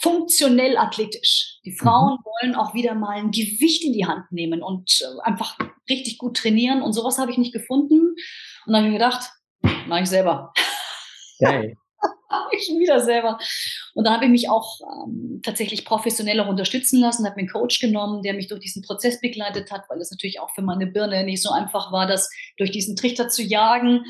[0.00, 1.58] funktionell athletisch.
[1.64, 2.24] Die Frauen mhm.
[2.24, 5.58] wollen auch wieder mal ein Gewicht in die Hand nehmen und äh, einfach
[5.90, 6.82] richtig gut trainieren.
[6.82, 8.14] Und sowas habe ich nicht gefunden.
[8.66, 9.28] Und dann habe ich mir gedacht,
[9.88, 10.52] mache ich selber.
[11.40, 11.76] Geil.
[12.52, 13.38] ich wieder selber.
[13.94, 17.50] Und da habe ich mich auch ähm, tatsächlich professionell auch unterstützen lassen, habe mir einen
[17.50, 20.86] Coach genommen, der mich durch diesen Prozess begleitet hat, weil es natürlich auch für meine
[20.86, 24.04] Birne nicht so einfach war, das durch diesen Trichter zu jagen.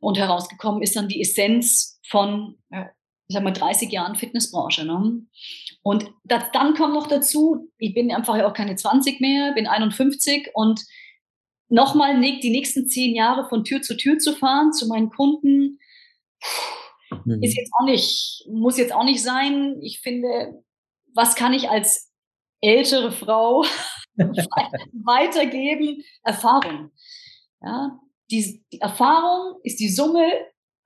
[0.00, 2.56] Und herausgekommen ist dann die Essenz von,
[3.28, 4.84] ich sag mal, 30 Jahren Fitnessbranche.
[4.84, 5.22] Ne?
[5.82, 9.66] Und das, dann kommt noch dazu, ich bin einfach ja auch keine 20 mehr, bin
[9.66, 10.82] 51 und
[11.68, 15.78] nochmal die nächsten zehn Jahre von Tür zu Tür zu fahren, zu meinen Kunden,
[17.10, 17.42] Mhm.
[17.42, 19.76] Ist jetzt auch nicht, muss jetzt auch nicht sein.
[19.82, 20.62] Ich finde,
[21.14, 22.12] was kann ich als
[22.60, 23.64] ältere Frau
[24.16, 26.02] weitergeben?
[26.22, 26.90] Erfahrung.
[27.62, 27.98] Ja,
[28.30, 30.30] die, die, Erfahrung ist die Summe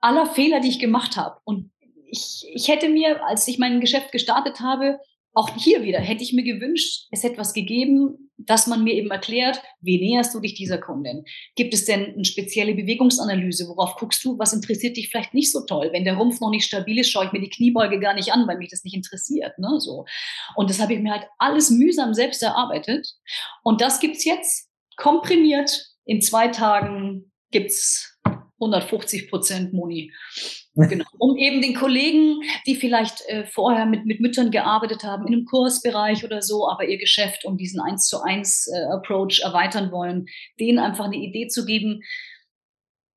[0.01, 1.41] aller Fehler, die ich gemacht habe.
[1.45, 1.73] Und
[2.07, 4.99] ich, ich hätte mir, als ich mein Geschäft gestartet habe,
[5.33, 9.11] auch hier wieder hätte ich mir gewünscht, es hätte was gegeben, dass man mir eben
[9.11, 11.25] erklärt, wie näherst du dich dieser Kundin?
[11.57, 13.69] Gibt es denn eine spezielle Bewegungsanalyse?
[13.69, 14.39] Worauf guckst du?
[14.39, 15.91] Was interessiert dich vielleicht nicht so toll?
[15.93, 18.47] Wenn der Rumpf noch nicht stabil ist, schaue ich mir die Kniebeuge gar nicht an,
[18.47, 19.59] weil mich das nicht interessiert.
[19.59, 19.79] Ne?
[19.79, 20.05] So.
[20.57, 23.07] Und das habe ich mir halt alles mühsam selbst erarbeitet.
[23.63, 25.87] Und das gibt's jetzt komprimiert.
[26.05, 28.19] In zwei Tagen gibt's
[28.61, 30.13] 150 Prozent Moni.
[30.89, 31.05] Genau.
[31.19, 35.45] Um eben den Kollegen, die vielleicht äh, vorher mit, mit Müttern gearbeitet haben, in einem
[35.45, 40.27] Kursbereich oder so, aber ihr Geschäft um diesen 1 zu 1 äh, Approach erweitern wollen,
[40.59, 42.03] denen einfach eine Idee zu geben,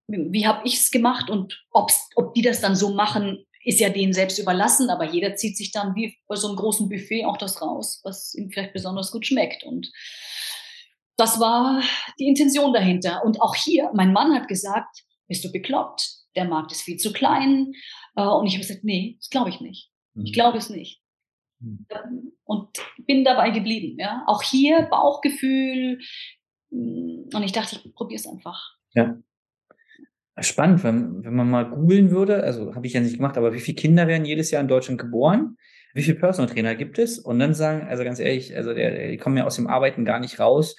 [0.08, 3.89] wie habe ich es gemacht und ob's, ob die das dann so machen, ist ja
[3.89, 7.38] denen selbst überlassen, aber jeder zieht sich dann wie bei so einem großen Buffet auch
[7.38, 9.63] das raus, was ihm vielleicht besonders gut schmeckt.
[9.63, 9.91] Und
[11.15, 11.82] das war
[12.19, 13.23] die Intention dahinter.
[13.23, 16.22] Und auch hier, mein Mann hat gesagt, bist du bekloppt?
[16.36, 17.74] Der Markt ist viel zu klein.
[18.15, 19.91] Äh, und ich habe gesagt, nee, das glaube ich nicht.
[20.15, 20.34] Ich mhm.
[20.34, 21.02] glaube es nicht.
[21.60, 21.86] Mhm.
[22.43, 22.69] Und
[23.06, 23.98] bin dabei geblieben.
[24.00, 24.24] Ja?
[24.28, 26.00] Auch hier Bauchgefühl.
[26.69, 28.76] Mm, und ich dachte, ich probiere es einfach.
[28.93, 29.17] Ja.
[30.39, 33.60] Spannend, wenn, wenn man mal googeln würde, also habe ich ja nicht gemacht, aber wie
[33.60, 35.58] viele Kinder werden jedes Jahr in Deutschland geboren?
[35.93, 37.19] Wie viele Personal Trainer gibt es?
[37.19, 40.19] Und dann sagen, also ganz ehrlich, also der, die kommen ja aus dem Arbeiten gar
[40.19, 40.76] nicht raus.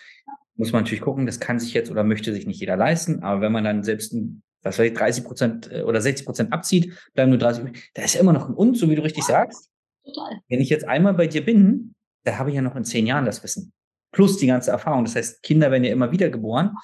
[0.57, 3.23] Muss man natürlich gucken, das kann sich jetzt oder möchte sich nicht jeder leisten.
[3.23, 6.93] Aber wenn man dann selbst ein was ich, 30 Prozent äh, oder 60 Prozent abzieht,
[7.15, 7.93] bleiben nur 30.
[7.95, 9.71] Da ist ja immer noch ein Und, so wie du richtig sagst.
[10.05, 10.41] Total.
[10.49, 13.25] Wenn ich jetzt einmal bei dir bin, da habe ich ja noch in zehn Jahren
[13.25, 13.73] das Wissen.
[14.13, 15.05] Plus die ganze Erfahrung.
[15.05, 16.77] Das heißt, Kinder werden ja immer wieder geboren.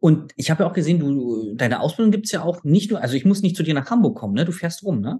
[0.00, 3.00] Und ich habe ja auch gesehen, du, deine Ausbildung gibt es ja auch nicht nur,
[3.00, 4.44] also ich muss nicht zu dir nach Hamburg kommen, ne?
[4.44, 5.18] Du fährst rum, ne?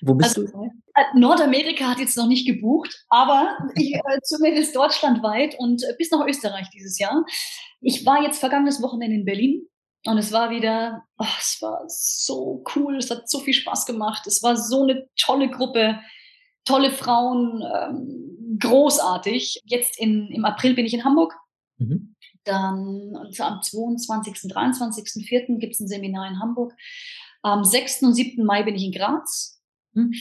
[0.00, 0.70] Wo bist also, du?
[0.94, 6.26] Äh, Nordamerika hat jetzt noch nicht gebucht, aber ich, äh, zumindest deutschlandweit und bis nach
[6.26, 7.24] Österreich dieses Jahr.
[7.80, 9.66] Ich war jetzt vergangenes Wochenende in Berlin
[10.06, 14.26] und es war wieder, oh, es war so cool, es hat so viel Spaß gemacht.
[14.26, 15.98] Es war so eine tolle Gruppe,
[16.64, 19.62] tolle Frauen, ähm, großartig.
[19.64, 21.34] Jetzt in, im April bin ich in Hamburg.
[21.78, 22.14] Mhm.
[22.44, 25.58] Dann am 22., 23., 4.
[25.58, 26.74] gibt es ein Seminar in Hamburg.
[27.42, 28.02] Am 6.
[28.02, 28.44] und 7.
[28.44, 29.60] Mai bin ich in Graz.
[29.92, 30.14] Mhm.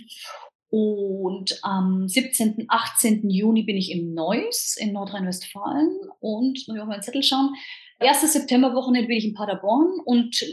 [0.70, 3.30] Und am 17., 18.
[3.30, 5.96] Juni bin ich in Neuss in Nordrhein-Westfalen.
[6.20, 7.54] Und, muss ich auf meinen Zettel schauen,
[8.00, 8.34] 1.
[8.34, 10.44] September-Wochenende bin ich in Paderborn und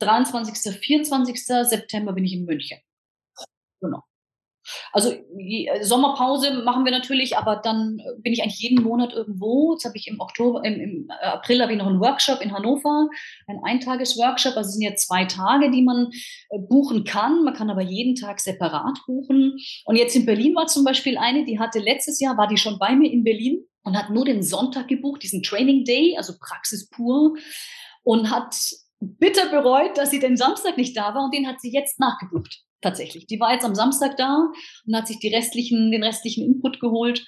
[0.00, 1.44] 23., 24.
[1.44, 2.78] September bin ich in München.
[3.80, 4.02] Genau.
[4.92, 5.12] Also
[5.80, 9.72] Sommerpause machen wir natürlich, aber dann bin ich eigentlich jeden Monat irgendwo.
[9.72, 13.08] Jetzt habe ich im Oktober, im, im April habe ich noch einen Workshop in Hannover,
[13.46, 14.56] ein Eintages-Workshop.
[14.56, 16.10] Also es sind ja zwei Tage, die man
[16.50, 17.44] äh, buchen kann.
[17.44, 19.56] Man kann aber jeden Tag separat buchen.
[19.84, 22.78] Und jetzt in Berlin war zum Beispiel eine, die hatte letztes Jahr, war die schon
[22.78, 26.88] bei mir in Berlin und hat nur den Sonntag gebucht, diesen Training Day, also Praxis
[26.88, 27.36] pur
[28.02, 28.54] und hat
[29.00, 32.62] bitter bereut, dass sie den Samstag nicht da war und den hat sie jetzt nachgebucht
[32.80, 33.26] tatsächlich.
[33.26, 34.50] Die war jetzt am Samstag da
[34.86, 37.26] und hat sich die restlichen, den restlichen Input geholt.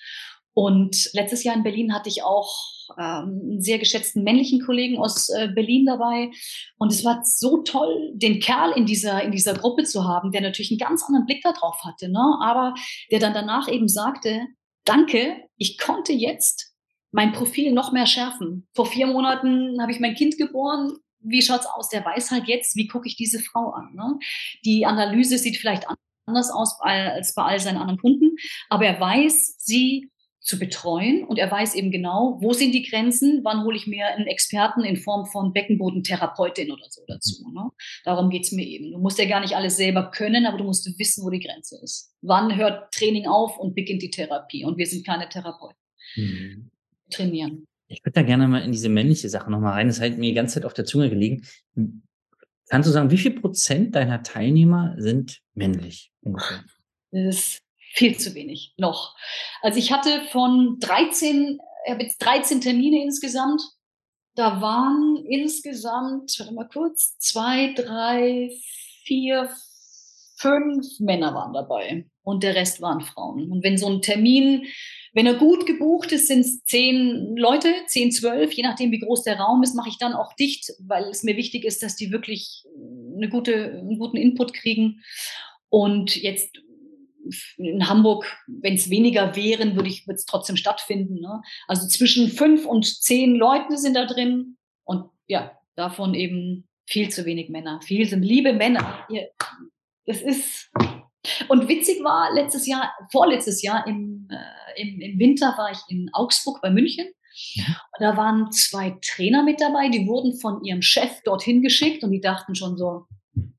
[0.52, 2.52] Und letztes Jahr in Berlin hatte ich auch
[2.98, 6.30] ähm, einen sehr geschätzten männlichen Kollegen aus äh, Berlin dabei.
[6.76, 10.40] Und es war so toll, den Kerl in dieser, in dieser Gruppe zu haben, der
[10.40, 12.38] natürlich einen ganz anderen Blick darauf hatte, ne?
[12.42, 12.74] aber
[13.10, 14.46] der dann danach eben sagte,
[14.84, 16.74] danke, ich konnte jetzt
[17.12, 18.68] mein Profil noch mehr schärfen.
[18.74, 21.88] Vor vier Monaten habe ich mein Kind geboren wie schaut's aus?
[21.88, 23.94] Der weiß halt jetzt, wie gucke ich diese Frau an.
[23.94, 24.18] Ne?
[24.64, 25.86] Die Analyse sieht vielleicht
[26.26, 28.36] anders aus als bei all seinen anderen Kunden,
[28.68, 30.10] aber er weiß, sie
[30.50, 34.06] zu betreuen und er weiß eben genau, wo sind die Grenzen, wann hole ich mir
[34.08, 37.48] einen Experten in Form von Beckenbodentherapeutin oder so dazu.
[37.54, 37.70] Ne?
[38.04, 38.90] Darum geht's mir eben.
[38.90, 41.78] Du musst ja gar nicht alles selber können, aber du musst wissen, wo die Grenze
[41.82, 42.12] ist.
[42.20, 44.64] Wann hört Training auf und beginnt die Therapie?
[44.64, 45.78] Und wir sind keine Therapeuten.
[46.16, 46.70] Mhm.
[47.10, 47.66] Trainieren.
[47.86, 49.86] Ich würde da gerne mal in diese männliche Sache nochmal rein.
[49.86, 51.46] Das halt mir die ganze Zeit auf der Zunge gelegen.
[52.68, 56.64] Kannst du sagen, wie viel Prozent deiner Teilnehmer sind männlich ungefähr?
[57.12, 59.16] Das ist viel zu wenig noch.
[59.62, 63.62] Also ich hatte von 13, ich habe jetzt 13 Termine insgesamt.
[64.34, 68.50] Da waren insgesamt, warte mal kurz, zwei, drei,
[69.04, 69.50] vier,
[70.36, 73.50] fünf Männer waren dabei und der Rest waren Frauen.
[73.50, 74.66] Und wenn so ein Termin
[75.12, 79.24] wenn er gut gebucht ist, sind es zehn Leute, zehn, zwölf, je nachdem, wie groß
[79.24, 82.12] der Raum ist, mache ich dann auch dicht, weil es mir wichtig ist, dass die
[82.12, 82.64] wirklich
[83.16, 85.02] eine gute, einen guten Input kriegen.
[85.68, 86.60] Und jetzt
[87.56, 91.20] in Hamburg, wenn es weniger wären, würde ich es trotzdem stattfinden.
[91.20, 91.42] Ne?
[91.66, 97.24] Also zwischen fünf und zehn Leuten sind da drin und ja, davon eben viel zu
[97.24, 97.80] wenig Männer.
[97.82, 99.06] Viel sind liebe Männer.
[100.06, 100.70] Das ist
[101.48, 106.08] und witzig war letztes Jahr, vorletztes Jahr im, äh, im, im, Winter war ich in
[106.14, 107.06] Augsburg bei München.
[107.06, 112.10] Und da waren zwei Trainer mit dabei, die wurden von ihrem Chef dorthin geschickt und
[112.10, 113.06] die dachten schon so,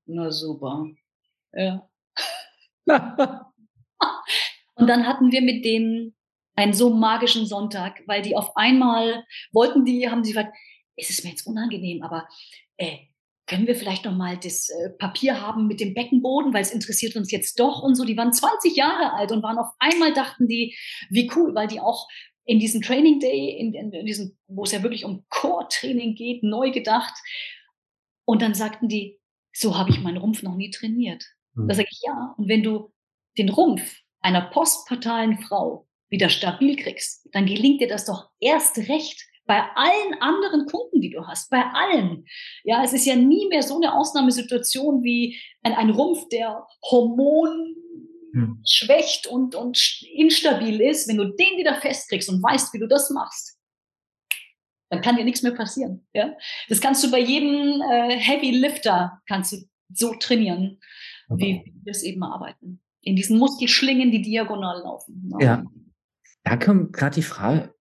[0.05, 0.87] na super.
[1.53, 1.87] Ja.
[4.75, 6.15] und dann hatten wir mit denen
[6.55, 10.55] einen so magischen Sonntag, weil die auf einmal wollten die, haben sie gesagt,
[10.95, 12.27] es ist mir jetzt unangenehm, aber
[12.77, 12.97] äh,
[13.47, 17.15] können wir vielleicht noch mal das äh, Papier haben mit dem Beckenboden, weil es interessiert
[17.15, 18.05] uns jetzt doch und so.
[18.05, 20.75] Die waren 20 Jahre alt und waren auf einmal dachten die,
[21.09, 22.07] wie cool, weil die auch
[22.45, 26.43] in diesem Training Day, in, in, in diesem, wo es ja wirklich um Core-Training geht,
[26.43, 27.13] neu gedacht.
[28.25, 29.19] Und dann sagten die,
[29.53, 31.25] so habe ich meinen Rumpf noch nie trainiert.
[31.53, 31.67] Mhm.
[31.67, 32.33] Da sage ich ja.
[32.37, 32.91] Und wenn du
[33.37, 39.25] den Rumpf einer postpartalen Frau wieder stabil kriegst, dann gelingt dir das doch erst recht,
[39.45, 42.25] bei allen anderen Kunden, die du hast, bei allen.
[42.63, 47.75] Ja, es ist ja nie mehr so eine Ausnahmesituation wie ein, ein Rumpf, der Hormon
[48.33, 48.61] hm.
[48.65, 51.09] schwächt und, und instabil ist.
[51.09, 53.57] Wenn du den wieder festkriegst und weißt, wie du das machst,
[54.89, 56.07] dann kann dir nichts mehr passieren.
[56.13, 56.33] Ja?
[56.69, 59.57] Das kannst du bei jedem äh, Heavy Lifter kannst du
[59.93, 60.79] so trainieren,
[61.29, 62.81] wie wir es eben arbeiten.
[63.01, 65.29] In diesen Muskelschlingen, die diagonal laufen.
[65.29, 65.45] Ne?
[65.45, 65.65] Ja.
[66.43, 67.73] Da kommt gerade die Frage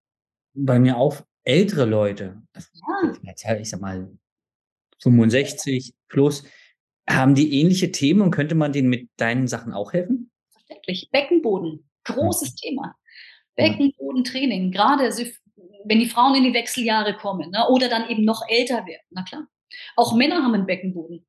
[0.54, 2.42] bei mir auf, ältere Leute,
[3.22, 3.56] ja.
[3.56, 4.10] ich sag mal
[5.02, 6.44] 65 plus,
[7.08, 10.30] haben die ähnliche Themen und könnte man denen mit deinen Sachen auch helfen?
[10.52, 11.08] Verständlich.
[11.10, 12.68] Beckenboden, großes ja.
[12.68, 12.96] Thema.
[13.56, 15.10] Beckenbodentraining, gerade
[15.84, 19.02] wenn die Frauen in die Wechseljahre kommen ne, oder dann eben noch älter werden.
[19.10, 19.46] Na klar.
[19.96, 21.26] Auch Männer haben einen Beckenboden.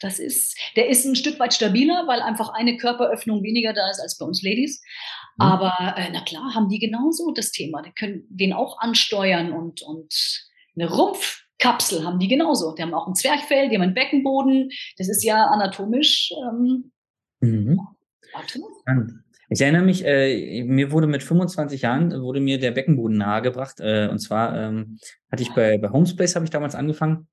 [0.00, 4.00] Das ist, der ist ein Stück weit stabiler, weil einfach eine Körperöffnung weniger da ist
[4.00, 4.80] als bei uns Ladies.
[5.36, 5.44] Mhm.
[5.44, 7.82] Aber äh, na klar, haben die genauso das Thema.
[7.82, 12.74] Die können den auch ansteuern und, und eine Rumpfkapsel haben die genauso.
[12.74, 14.70] Die haben auch ein Zwerchfell, die haben einen Beckenboden.
[14.98, 16.92] Das ist ja anatomisch ähm,
[17.40, 17.80] mhm.
[19.50, 23.80] Ich erinnere mich, äh, mir wurde mit 25 Jahren wurde mir der Beckenboden nahegebracht.
[23.80, 24.98] Äh, und zwar ähm,
[25.32, 27.26] hatte ich bei, bei Homespace habe ich damals angefangen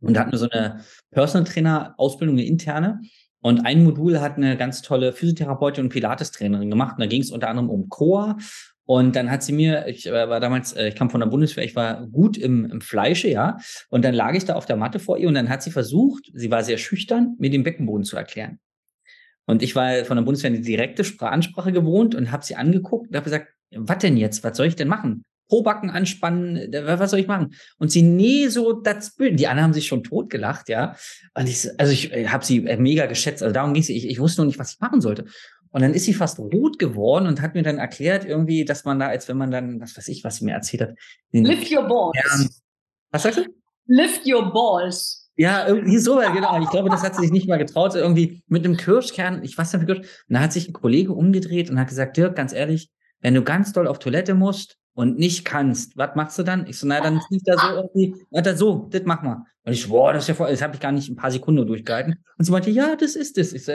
[0.00, 3.00] und da hatten wir so eine Personal Trainer Ausbildung, eine interne.
[3.42, 6.96] Und ein Modul hat eine ganz tolle Physiotherapeutin und Pilates-Trainerin gemacht.
[6.96, 8.36] Und da ging es unter anderem um Core.
[8.84, 11.64] Und dann hat sie mir, ich äh, war damals, äh, ich kam von der Bundeswehr,
[11.64, 13.58] ich war gut im, im Fleische, ja.
[13.88, 16.30] Und dann lag ich da auf der Matte vor ihr und dann hat sie versucht,
[16.34, 18.58] sie war sehr schüchtern, mir den Beckenboden zu erklären.
[19.46, 23.16] Und ich war von der Bundeswehr eine direkte Ansprache gewohnt und habe sie angeguckt und
[23.16, 24.42] habe gesagt, was denn jetzt?
[24.42, 25.24] Was soll ich denn machen?
[25.50, 27.54] Probacken anspannen, was soll ich machen?
[27.78, 29.40] Und sie, nee, so das Bild.
[29.40, 30.94] Die anderen haben sich schon totgelacht, ja.
[31.34, 33.42] Und ich, also ich äh, habe sie äh, mega geschätzt.
[33.42, 33.88] Also darum ging es.
[33.88, 35.24] Ich, ich wusste noch nicht, was ich machen sollte.
[35.72, 39.00] Und dann ist sie fast rot geworden und hat mir dann erklärt irgendwie, dass man
[39.00, 40.94] da, als wenn man dann, was weiß ich, was sie mir erzählt hat.
[41.32, 42.16] Lift your balls.
[42.16, 42.48] Ja,
[43.10, 43.44] was sagst du?
[43.86, 45.30] Lift your balls.
[45.36, 46.60] Ja, irgendwie so, genau.
[46.62, 47.96] Ich glaube, das hat sie sich nicht mal getraut.
[47.96, 49.98] Irgendwie mit einem Kirschkern, ich weiß nicht, Kirsch.
[49.98, 53.42] Und da hat sich ein Kollege umgedreht und hat gesagt, Dirk, ganz ehrlich, wenn du
[53.42, 56.66] ganz doll auf Toilette musst und nicht kannst, was machst du dann?
[56.66, 59.44] Ich so, na, dann zieh ich da so irgendwie, na, so, das mach mal.
[59.64, 61.66] Und ich, boah, das ist ja voll, das habe ich gar nicht ein paar Sekunden
[61.66, 62.22] durchgehalten.
[62.38, 63.52] Und sie meinte, ja, das ist es.
[63.52, 63.72] Ich so,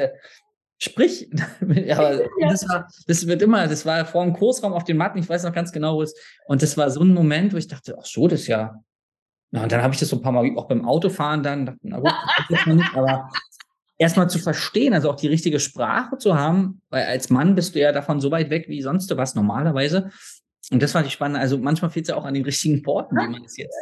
[0.78, 1.30] sprich.
[1.62, 2.20] ja.
[2.42, 5.44] Das, war, das wird immer, das war vor dem Kursraum auf den Matten, ich weiß
[5.44, 6.16] noch ganz genau, wo es,
[6.48, 8.76] und das war so ein Moment, wo ich dachte, ach so, das ist ja,
[9.52, 11.80] na, und dann habe ich das so ein paar Mal auch beim Autofahren dann, dachte,
[11.84, 12.14] na gut,
[12.50, 13.30] das nicht, aber
[13.98, 17.80] erstmal zu verstehen, also auch die richtige Sprache zu haben, weil als Mann bist du
[17.80, 20.10] ja davon so weit weg wie sonst was normalerweise.
[20.72, 21.38] Und das fand ich spannend.
[21.38, 23.76] Also manchmal fehlt es ja auch an den richtigen Worten, wie man es jetzt.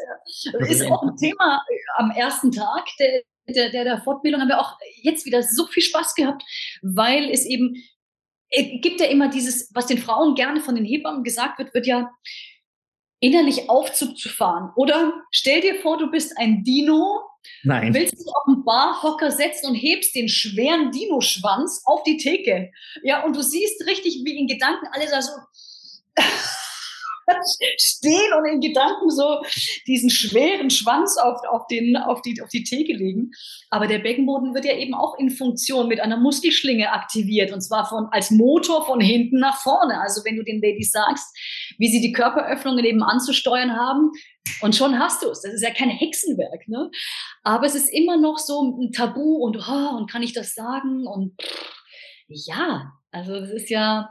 [0.44, 0.66] Ja, ja.
[0.68, 4.60] Ist auch ein Thema äh, am ersten Tag der, der, der, der Fortbildung haben wir
[4.60, 6.44] auch jetzt wieder so viel Spaß gehabt,
[6.82, 7.76] weil es eben
[8.56, 11.88] es gibt ja immer dieses, was den Frauen gerne von den Hebammen gesagt wird, wird
[11.88, 12.12] ja
[13.20, 14.72] innerlich Aufzug zu fahren.
[14.76, 17.22] Oder stell dir vor, du bist ein Dino,
[17.64, 17.94] Nein.
[17.94, 22.72] willst dich auf einen Barhocker setzen und hebst den schweren Dino-Schwanz auf die Theke.
[23.02, 25.32] Ja, und du siehst richtig, wie in Gedanken alle da so
[27.80, 29.42] stehen und in Gedanken so
[29.88, 33.32] diesen schweren Schwanz auf, auf, den, auf, die, auf die Theke legen.
[33.70, 37.88] Aber der Beckenboden wird ja eben auch in Funktion mit einer Muskelschlinge aktiviert und zwar
[37.88, 40.02] von, als Motor von hinten nach vorne.
[40.02, 41.36] Also wenn du den Ladies sagst,
[41.78, 44.12] wie sie die Körperöffnungen eben anzusteuern haben,
[44.62, 45.42] und schon hast du es.
[45.42, 46.92] Das ist ja kein Hexenwerk, ne?
[47.44, 51.08] Aber es ist immer noch so ein Tabu und, oh, und kann ich das sagen?
[51.08, 51.72] Und pff,
[52.28, 54.10] ja, also das ist ja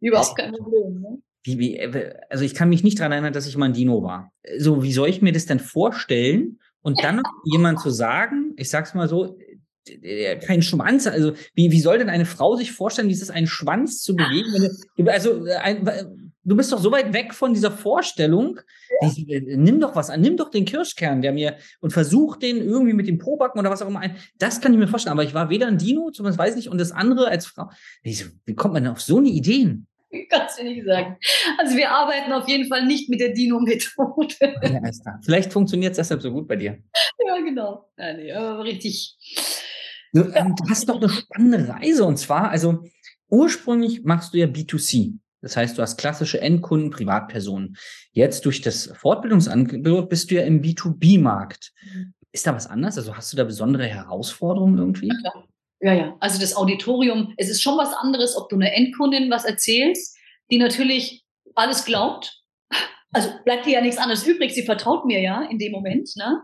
[0.00, 1.00] überhaupt kein Problem.
[1.00, 1.22] Ne?
[1.42, 4.02] Wie, wie, äh, also ich kann mich nicht daran erinnern, dass ich mal ein Dino
[4.02, 4.32] war.
[4.58, 6.58] So, wie soll ich mir das denn vorstellen?
[6.82, 9.36] Und dann noch jemand zu sagen, ich sag's mal so,
[10.46, 14.14] kein Schwanz, also wie, wie soll denn eine Frau sich vorstellen, dieses einen Schwanz zu
[14.14, 14.70] bewegen?
[14.96, 15.84] Du, also äh, ein,
[16.44, 18.60] du bist doch so weit weg von dieser Vorstellung.
[19.00, 19.08] Ja.
[19.08, 22.58] Ich, äh, nimm doch was an, nimm doch den Kirschkern, der mir und versuch den
[22.58, 24.16] irgendwie mit dem Probacken oder was auch immer ein.
[24.38, 25.12] Das kann ich mir vorstellen.
[25.12, 27.70] Aber ich war weder ein Dino, zumindest weiß ich und das andere als Frau.
[28.02, 29.86] Wie kommt man denn auf so eine Ideen?
[30.30, 31.16] Kannst du nicht sagen.
[31.58, 34.34] Also wir arbeiten auf jeden Fall nicht mit der Dino-Methode.
[34.40, 34.80] Ja,
[35.24, 36.78] Vielleicht funktioniert es deshalb so gut bei dir.
[37.26, 37.90] Ja, genau.
[37.98, 39.16] Ja, nee, aber richtig.
[40.12, 42.82] Du, ähm, du hast doch eine spannende Reise und zwar, also
[43.28, 45.18] ursprünglich machst du ja B2C.
[45.42, 47.76] Das heißt, du hast klassische Endkunden, Privatpersonen.
[48.12, 51.72] Jetzt durch das Fortbildungsangebot bist du ja im B2B-Markt.
[51.82, 52.14] Mhm.
[52.32, 52.98] Ist da was anders?
[52.98, 55.08] Also hast du da besondere Herausforderungen irgendwie?
[55.08, 55.32] Ja.
[55.80, 56.16] Ja, ja.
[56.20, 60.16] Also das Auditorium, es ist schon was anderes, ob du einer Endkundin was erzählst,
[60.50, 62.42] die natürlich alles glaubt.
[63.12, 64.52] Also bleibt dir ja nichts anderes übrig.
[64.52, 66.10] Sie vertraut mir ja in dem Moment.
[66.16, 66.42] Ne?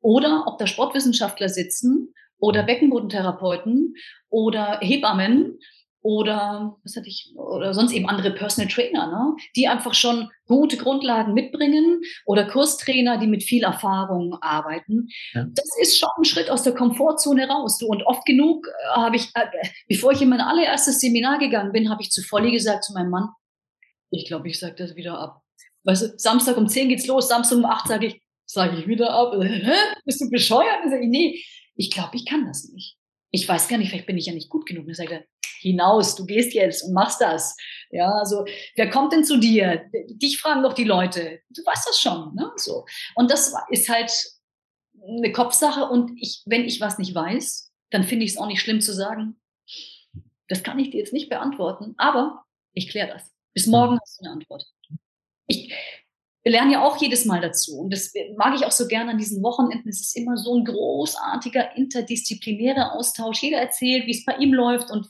[0.00, 3.94] Oder ob da Sportwissenschaftler sitzen oder Beckenbodentherapeuten
[4.28, 5.58] oder Hebammen
[6.02, 9.36] oder was hatte ich oder sonst eben andere Personal Trainer, ne?
[9.54, 15.08] die einfach schon gute Grundlagen mitbringen oder Kurstrainer, die mit viel Erfahrung arbeiten.
[15.32, 15.46] Ja.
[15.54, 17.78] Das ist schon ein Schritt aus der Komfortzone raus.
[17.78, 17.86] Du.
[17.86, 19.46] Und oft genug äh, habe ich, äh,
[19.88, 23.10] bevor ich in mein allererstes Seminar gegangen bin, habe ich zu Volli gesagt zu meinem
[23.10, 23.28] Mann,
[24.10, 25.42] ich glaube, ich sage das wieder ab.
[25.84, 29.10] Weißt du, Samstag um 10 geht's los, Samstag um 8 sage ich, sage ich wieder
[29.10, 29.34] ab.
[29.40, 29.72] Hä?
[30.04, 30.82] Bist du bescheuert?
[30.88, 31.42] Sage ich, nee,
[31.76, 32.96] ich glaube, ich kann das nicht.
[33.30, 34.86] Ich weiß gar nicht, vielleicht bin ich ja nicht gut genug.
[34.86, 35.24] dann sagt er,
[35.60, 37.56] hinaus, du gehst jetzt und machst das.
[37.90, 38.44] Ja, also
[38.76, 39.84] wer kommt denn zu dir?
[40.08, 41.40] Dich fragen doch die Leute.
[41.50, 42.50] Du weißt das schon, ne?
[42.56, 42.86] So.
[43.14, 44.12] Und das ist halt
[45.02, 48.60] eine Kopfsache und ich, wenn ich was nicht weiß, dann finde ich es auch nicht
[48.60, 49.40] schlimm zu sagen,
[50.48, 53.30] das kann ich dir jetzt nicht beantworten, aber ich kläre das.
[53.54, 54.64] Bis morgen hast du eine Antwort.
[55.46, 55.72] Ich,
[56.42, 57.78] wir lernen ja auch jedes Mal dazu.
[57.80, 59.88] Und das mag ich auch so gerne an diesen Wochenenden.
[59.88, 63.42] Es ist immer so ein großartiger interdisziplinärer Austausch.
[63.42, 64.90] Jeder erzählt, wie es bei ihm läuft.
[64.90, 65.08] Und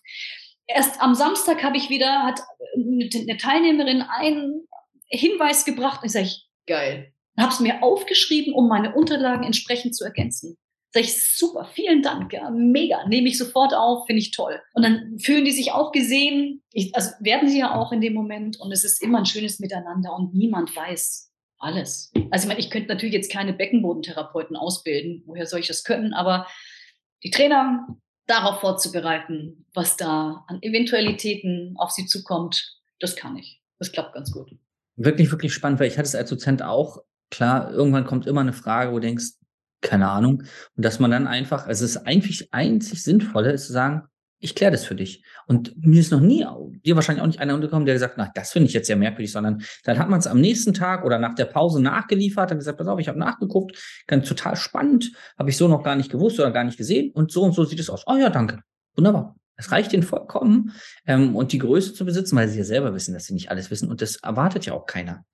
[0.75, 2.41] erst am Samstag habe ich wieder, hat
[2.75, 4.67] eine Teilnehmerin einen
[5.07, 6.01] Hinweis gebracht.
[6.05, 6.31] Ich sage,
[6.67, 7.13] geil.
[7.39, 10.57] Habe es mir aufgeschrieben, um meine Unterlagen entsprechend zu ergänzen.
[10.93, 14.61] Sag ich, super, vielen Dank, ja, mega, nehme ich sofort auf, finde ich toll.
[14.75, 18.13] Und dann fühlen die sich auch gesehen, ich, also werden sie ja auch in dem
[18.13, 22.13] Moment und es ist immer ein schönes Miteinander und niemand weiß alles.
[22.31, 26.13] Also ich meine, ich könnte natürlich jetzt keine Beckenbodentherapeuten ausbilden, woher soll ich das können,
[26.13, 26.49] aber
[27.23, 27.87] die Trainer
[28.31, 33.61] darauf vorzubereiten, was da an Eventualitäten auf sie zukommt, das kann ich.
[33.79, 34.53] Das klappt ganz gut.
[34.97, 36.99] Wirklich, wirklich spannend, weil ich hatte es als Dozent auch.
[37.31, 39.33] Klar, irgendwann kommt immer eine Frage, wo du denkst,
[39.81, 40.43] keine Ahnung.
[40.77, 44.07] Und dass man dann einfach, also es ist eigentlich einzig Sinnvolle, ist zu sagen,
[44.41, 45.23] ich kläre das für dich.
[45.47, 46.47] Und mir ist noch nie,
[46.85, 49.31] dir wahrscheinlich auch nicht einer untergekommen, der gesagt, na, das finde ich jetzt sehr merkwürdig,
[49.31, 52.79] sondern dann hat man es am nächsten Tag oder nach der Pause nachgeliefert, hat gesagt,
[52.79, 56.41] pass auf, ich habe nachgeguckt, ganz total spannend, habe ich so noch gar nicht gewusst
[56.41, 58.05] oder gar nicht gesehen und so und so sieht es aus.
[58.07, 58.61] Oh ja, danke.
[58.97, 59.37] Wunderbar.
[59.57, 60.73] Es reicht ihnen vollkommen
[61.07, 63.71] ähm, und die Größe zu besitzen, weil sie ja selber wissen, dass sie nicht alles
[63.71, 65.25] wissen und das erwartet ja auch keiner.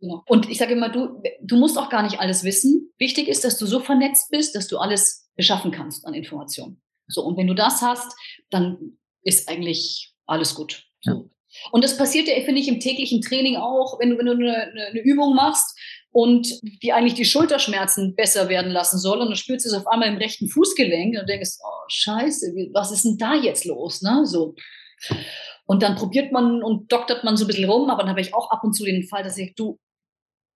[0.00, 0.22] Genau.
[0.26, 2.92] Und ich sage immer, du, du musst auch gar nicht alles wissen.
[2.98, 6.80] Wichtig ist, dass du so vernetzt bist, dass du alles beschaffen kannst an Informationen.
[7.08, 8.14] So, und wenn du das hast,
[8.52, 10.84] dann ist eigentlich alles gut.
[11.02, 11.22] Ja.
[11.70, 14.72] Und das passiert ja, finde ich, im täglichen Training auch, wenn du, wenn du eine,
[14.72, 15.78] eine Übung machst
[16.10, 19.86] und die eigentlich die Schulterschmerzen besser werden lassen soll und dann spürst du es auf
[19.86, 24.02] einmal im rechten Fußgelenk und denkst, oh Scheiße, was ist denn da jetzt los?
[24.02, 24.24] Ne?
[24.24, 24.54] So.
[25.66, 28.34] Und dann probiert man und doktert man so ein bisschen rum, aber dann habe ich
[28.34, 29.78] auch ab und zu den Fall, dass ich, du,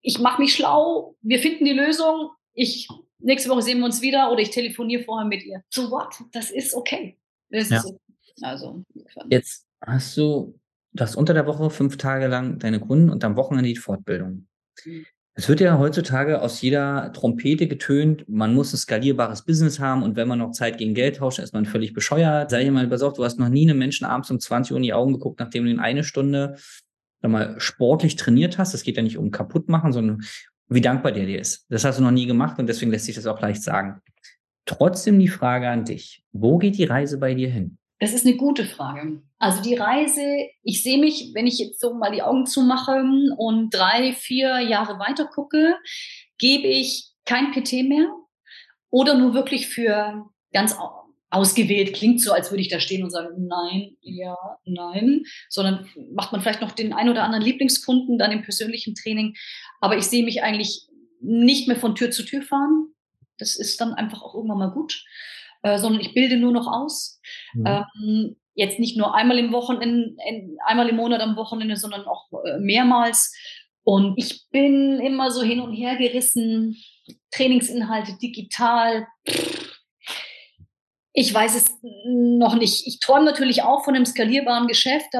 [0.02, 2.88] ich mache mich schlau, wir finden die Lösung, ich,
[3.18, 5.62] nächste Woche sehen wir uns wieder oder ich telefoniere vorher mit ihr.
[5.70, 6.14] So what?
[6.32, 7.18] Das ist okay.
[7.50, 7.78] Das ja.
[7.78, 8.00] ist okay.
[8.42, 8.84] Also,
[9.30, 10.58] Jetzt hast du,
[10.98, 14.46] hast unter der Woche fünf Tage lang deine Kunden und am Wochenende die Fortbildung.
[14.84, 15.06] Mhm.
[15.38, 20.16] Es wird ja heutzutage aus jeder Trompete getönt, man muss ein skalierbares Business haben und
[20.16, 22.50] wenn man noch Zeit gegen Geld tauscht, ist man völlig bescheuert.
[22.50, 24.82] Sei dir mal besorgt, du hast noch nie einem Menschen abends um 20 Uhr in
[24.82, 26.56] die Augen geguckt, nachdem du ihn eine Stunde
[27.20, 28.72] mal sportlich trainiert hast.
[28.72, 30.22] Es geht ja nicht um kaputt machen, sondern
[30.68, 31.66] wie dankbar der dir ist.
[31.68, 34.00] Das hast du noch nie gemacht und deswegen lässt sich das auch leicht sagen.
[34.66, 36.22] Trotzdem die Frage an dich.
[36.32, 37.78] Wo geht die Reise bei dir hin?
[37.98, 39.22] Das ist eine gute Frage.
[39.38, 40.22] Also die Reise,
[40.62, 43.02] ich sehe mich, wenn ich jetzt so mal die Augen zumache
[43.38, 45.76] und drei, vier Jahre weiter gucke,
[46.38, 48.10] gebe ich kein PT mehr
[48.90, 50.76] oder nur wirklich für ganz
[51.30, 51.94] ausgewählt.
[51.94, 56.40] Klingt so, als würde ich da stehen und sagen, nein, ja, nein, sondern macht man
[56.40, 59.34] vielleicht noch den ein oder anderen Lieblingskunden dann im persönlichen Training.
[59.80, 60.86] Aber ich sehe mich eigentlich
[61.20, 62.88] nicht mehr von Tür zu Tür fahren.
[63.38, 65.04] Das ist dann einfach auch irgendwann mal gut,
[65.62, 67.20] äh, sondern ich bilde nur noch aus.
[67.54, 67.64] Mhm.
[67.66, 70.16] Ähm, jetzt nicht nur einmal im Wochenende,
[70.64, 73.34] einmal im Monat am Wochenende, sondern auch äh, mehrmals.
[73.84, 76.76] Und ich bin immer so hin und her gerissen.
[77.30, 79.06] Trainingsinhalte digital.
[81.12, 82.86] Ich weiß es noch nicht.
[82.86, 85.10] Ich träume natürlich auch von einem skalierbaren Geschäft.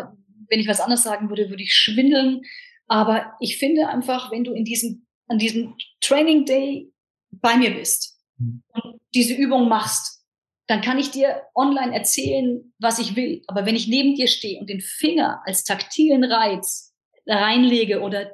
[0.48, 2.42] wenn ich was anderes sagen würde, würde ich schwindeln.
[2.88, 6.92] Aber ich finde einfach, wenn du in diesem, an diesem Training Day
[7.40, 8.62] bei mir bist mhm.
[8.72, 10.24] und diese Übung machst,
[10.66, 13.42] dann kann ich dir online erzählen, was ich will.
[13.46, 16.92] Aber wenn ich neben dir stehe und den Finger als taktilen Reiz
[17.26, 18.30] reinlege oder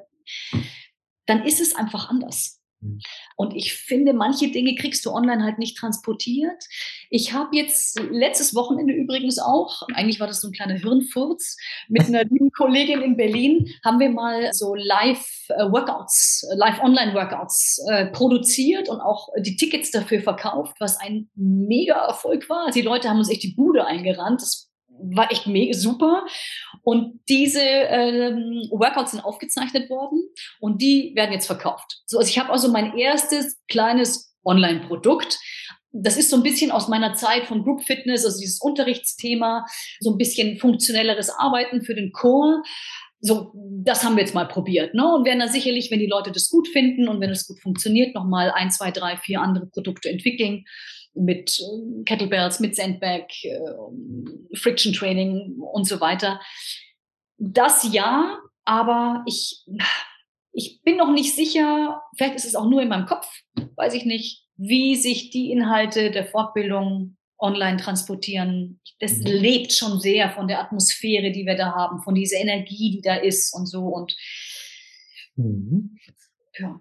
[1.26, 2.61] dann ist es einfach anders.
[2.82, 3.00] Mhm.
[3.36, 6.64] Und ich finde, manche Dinge kriegst du online halt nicht transportiert.
[7.10, 11.56] Ich habe jetzt letztes Wochenende übrigens auch, eigentlich war das so ein kleiner Hirnfurz,
[11.88, 18.88] mit einer lieben Kollegin in Berlin haben wir mal so Live-Workouts, äh, Live-Online-Workouts äh, produziert
[18.88, 22.70] und auch die Tickets dafür verkauft, was ein mega Erfolg war.
[22.70, 24.42] Die Leute haben uns echt die Bude eingerannt.
[24.42, 24.71] Das
[25.02, 26.24] war echt mega super.
[26.82, 30.28] Und diese ähm, Workouts sind aufgezeichnet worden
[30.60, 32.00] und die werden jetzt verkauft.
[32.06, 35.38] So, also ich habe also mein erstes kleines Online-Produkt.
[35.92, 39.66] Das ist so ein bisschen aus meiner Zeit von Group Fitness, also dieses Unterrichtsthema,
[40.00, 42.62] so ein bisschen funktionelleres Arbeiten für den Core.
[43.20, 45.14] So, das haben wir jetzt mal probiert, ne?
[45.14, 48.16] Und werden dann sicherlich, wenn die Leute das gut finden und wenn es gut funktioniert,
[48.16, 50.64] nochmal ein, zwei, drei, vier andere Produkte entwickeln
[51.14, 56.40] mit äh, Kettlebells, mit Sandbag, äh, Friction Training und so weiter.
[57.38, 59.64] Das ja, aber ich,
[60.52, 63.26] ich bin noch nicht sicher, vielleicht ist es auch nur in meinem Kopf,
[63.76, 68.80] weiß ich nicht, wie sich die Inhalte der Fortbildung online transportieren.
[69.00, 69.26] Das mhm.
[69.26, 73.16] lebt schon sehr von der Atmosphäre, die wir da haben, von dieser Energie, die da
[73.16, 73.86] ist und so.
[73.86, 74.16] Und
[75.34, 75.98] mhm.
[76.58, 76.80] ja,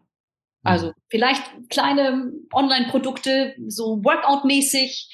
[0.64, 0.94] also mhm.
[1.10, 5.10] vielleicht kleine Online-Produkte, so Workout-mäßig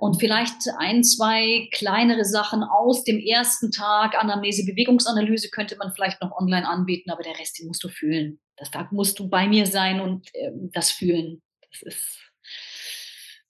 [0.00, 4.14] und vielleicht ein, zwei kleinere Sachen aus dem ersten Tag.
[4.18, 8.40] Anamnese, Bewegungsanalyse könnte man vielleicht noch online anbieten, aber der Rest, den musst du fühlen.
[8.56, 11.42] Das Tag musst du bei mir sein und äh, das fühlen.
[11.70, 12.18] Das ist.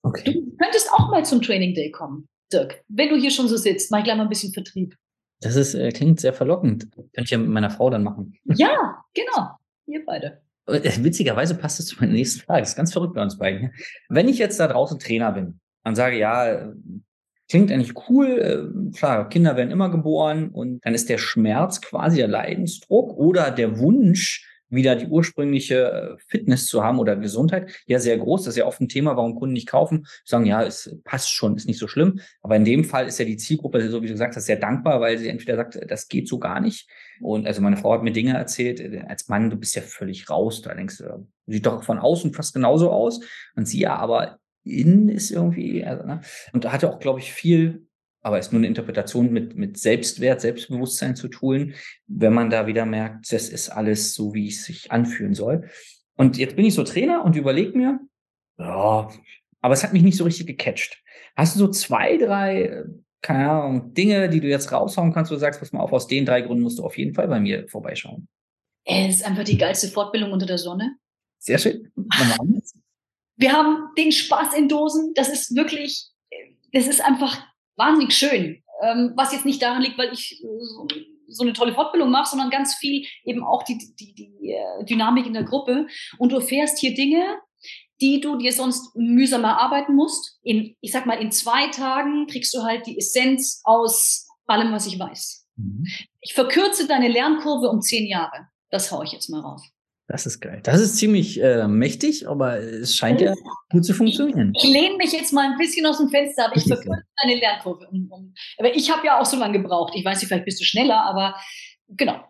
[0.02, 0.34] Okay.
[0.34, 2.82] Du könntest auch mal zum Training Day kommen, Dirk.
[2.88, 4.96] Wenn du hier schon so sitzt, mach ich gleich mal ein bisschen Vertrieb.
[5.40, 6.90] Das ist, äh, klingt sehr verlockend.
[6.92, 8.38] Könnte ich ja mit meiner Frau dann machen.
[8.44, 9.50] Ja, genau.
[9.86, 10.42] Ihr beide.
[10.66, 12.60] Äh, witzigerweise passt es zu meiner nächsten Frage.
[12.60, 13.72] Das ist ganz verrückt bei uns beiden.
[14.08, 16.72] Wenn ich jetzt da draußen Trainer bin und sage, ja,
[17.48, 22.16] klingt eigentlich cool, äh, klar, Kinder werden immer geboren und dann ist der Schmerz quasi
[22.16, 27.98] der Leidensdruck oder der Wunsch, wieder die ursprüngliche äh, Fitness zu haben oder Gesundheit, ja
[27.98, 28.44] sehr groß.
[28.44, 30.06] Das ist ja oft ein Thema, warum Kunden nicht kaufen.
[30.24, 32.20] Sagen, ja, es passt schon, ist nicht so schlimm.
[32.42, 35.00] Aber in dem Fall ist ja die Zielgruppe, so wie du gesagt hast, sehr dankbar,
[35.00, 36.88] weil sie entweder sagt, das geht so gar nicht.
[37.20, 40.28] Und also meine Frau hat mir Dinge erzählt, äh, als Mann, du bist ja völlig
[40.30, 40.62] raus.
[40.62, 43.20] Da denkst du, sieht doch von außen fast genauso aus.
[43.54, 46.20] Und sie ja, aber innen ist irgendwie, also, ne?
[46.52, 47.86] und da hatte auch, glaube ich, viel
[48.26, 51.74] aber ist nur eine Interpretation mit, mit Selbstwert, Selbstbewusstsein zu tun,
[52.08, 55.70] wenn man da wieder merkt, das ist alles so, wie es sich anfühlen soll.
[56.16, 58.00] Und jetzt bin ich so Trainer und überlege mir,
[58.58, 59.08] ja,
[59.60, 61.00] aber es hat mich nicht so richtig gecatcht.
[61.36, 62.86] Hast du so zwei, drei,
[63.22, 66.06] keine Ahnung, Dinge, die du jetzt raushauen kannst, wo du sagst, pass mal auf, aus
[66.06, 68.28] den drei Gründen musst du auf jeden Fall bei mir vorbeischauen?
[68.84, 70.96] Es ist einfach die geilste Fortbildung unter der Sonne.
[71.38, 71.92] Sehr schön.
[73.38, 75.12] Wir haben den Spaß in Dosen.
[75.14, 76.08] Das ist wirklich,
[76.72, 77.44] das ist einfach
[77.76, 78.62] wahnsinnig schön.
[78.82, 80.42] Ähm, was jetzt nicht daran liegt, weil ich
[81.28, 85.26] so, eine tolle Fortbildung mache, sondern ganz viel eben auch die, die, die äh, Dynamik
[85.26, 85.86] in der Gruppe.
[86.18, 87.38] Und du erfährst hier Dinge,
[88.00, 90.38] die du dir sonst mühsam erarbeiten musst.
[90.42, 94.86] In, ich sag mal, in zwei Tagen kriegst du halt die Essenz aus allem, was
[94.86, 95.46] ich weiß.
[95.56, 95.86] Mhm.
[96.20, 98.48] Ich verkürze deine Lernkurve um zehn Jahre.
[98.70, 99.62] Das haue ich jetzt mal raus.
[100.08, 100.60] Das ist geil.
[100.62, 103.34] Das ist ziemlich äh, mächtig, aber es scheint ja
[103.70, 104.52] gut zu funktionieren.
[104.56, 107.40] Ich, ich lehne mich jetzt mal ein bisschen aus dem Fenster, aber ich verkürze deine
[107.40, 107.88] Lernkurve.
[107.90, 109.94] Um, um, aber ich habe ja auch so lange gebraucht.
[109.96, 111.34] Ich weiß nicht, vielleicht bist du schneller, aber
[111.88, 112.20] genau.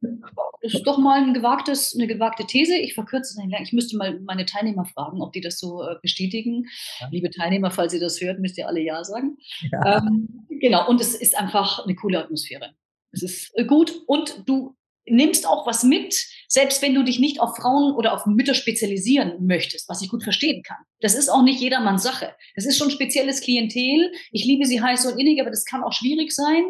[0.00, 2.76] Das ist doch mal ein gewagtes, eine gewagte These.
[2.76, 3.62] Ich verkürze Lernkurve.
[3.62, 6.66] Ich müsste mal meine Teilnehmer fragen, ob die das so äh, bestätigen.
[7.00, 7.08] Ja.
[7.10, 9.38] Liebe Teilnehmer, falls ihr das hört, müsst ihr alle Ja sagen.
[9.72, 9.98] Ja.
[9.98, 12.74] Ähm, genau, und es ist einfach eine coole Atmosphäre.
[13.12, 14.76] Es ist äh, gut und du
[15.06, 16.14] nimmst auch was mit,
[16.50, 20.22] selbst wenn du dich nicht auf Frauen oder auf Mütter spezialisieren möchtest, was ich gut
[20.22, 20.78] verstehen kann.
[21.00, 22.34] Das ist auch nicht jedermanns Sache.
[22.56, 24.10] Das ist schon spezielles Klientel.
[24.32, 26.64] Ich liebe sie heiß und innig, aber das kann auch schwierig sein.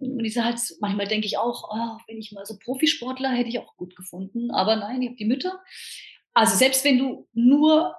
[0.00, 3.58] Und ich halt, manchmal denke ich auch, oh, wenn ich mal so Profisportler hätte ich
[3.58, 4.50] auch gut gefunden.
[4.50, 5.60] Aber nein, ich habe die Mütter.
[6.32, 7.94] Also selbst wenn du nur,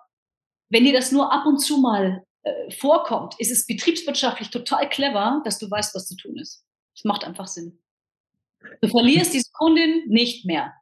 [0.70, 5.44] wenn dir das nur ab und zu mal äh, vorkommt, ist es betriebswirtschaftlich total clever,
[5.46, 6.66] dass du weißt, was zu tun ist.
[6.96, 7.80] Es macht einfach Sinn.
[8.82, 10.74] Du verlierst diese Kundin nicht mehr.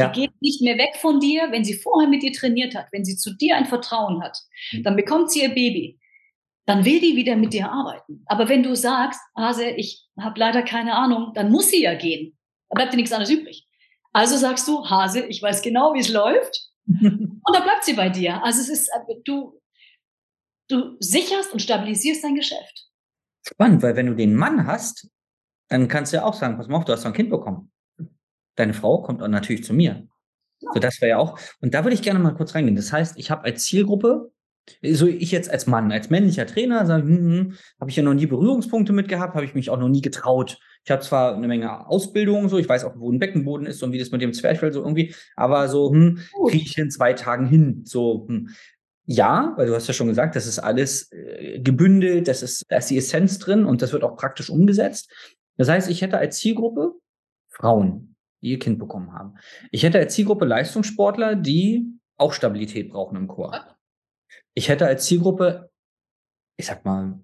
[0.00, 0.08] Ja.
[0.08, 3.04] Die geht nicht mehr weg von dir, wenn sie vorher mit dir trainiert hat, wenn
[3.04, 4.38] sie zu dir ein Vertrauen hat.
[4.72, 4.82] Mhm.
[4.82, 5.98] Dann bekommt sie ihr Baby.
[6.66, 8.22] Dann will die wieder mit dir arbeiten.
[8.26, 12.38] Aber wenn du sagst, Hase, ich habe leider keine Ahnung, dann muss sie ja gehen.
[12.70, 13.66] Da bleibt dir nichts anderes übrig.
[14.12, 16.68] Also sagst du, Hase, ich weiß genau, wie es läuft.
[16.86, 18.42] und dann bleibt sie bei dir.
[18.42, 19.60] Also es ist, äh, du,
[20.68, 22.86] du sicherst und stabilisierst dein Geschäft.
[23.46, 25.10] Spannend, weil wenn du den Mann hast,
[25.68, 27.70] dann kannst du ja auch sagen, pass mal auf, du hast doch ein Kind bekommen.
[28.60, 30.06] Deine Frau kommt auch natürlich zu mir.
[30.60, 31.38] So, das wäre ja auch.
[31.62, 32.76] Und da würde ich gerne mal kurz reingehen.
[32.76, 34.30] Das heißt, ich habe als Zielgruppe,
[34.82, 38.12] so ich jetzt als Mann, als männlicher Trainer, sage, hm, hm, habe ich ja noch
[38.12, 40.58] nie Berührungspunkte mit gehabt, habe ich mich auch noch nie getraut.
[40.84, 43.92] Ich habe zwar eine Menge Ausbildung, so ich weiß auch, wo ein Beckenboden ist und
[43.92, 46.18] wie das mit dem Zwerchfell so irgendwie, aber so hm,
[46.50, 47.80] kriege ich in zwei Tagen hin.
[47.86, 48.50] So hm.
[49.06, 52.76] ja, weil du hast ja schon gesagt, das ist alles äh, gebündelt, das ist, da
[52.76, 55.10] ist die Essenz drin und das wird auch praktisch umgesetzt.
[55.56, 56.92] Das heißt, ich hätte als Zielgruppe
[57.48, 58.09] Frauen,
[58.40, 59.34] ihr Kind bekommen haben.
[59.70, 61.86] Ich hätte als Zielgruppe Leistungssportler, die
[62.16, 63.76] auch Stabilität brauchen im Chor.
[64.54, 65.70] Ich hätte als Zielgruppe,
[66.56, 67.20] ich sag mal,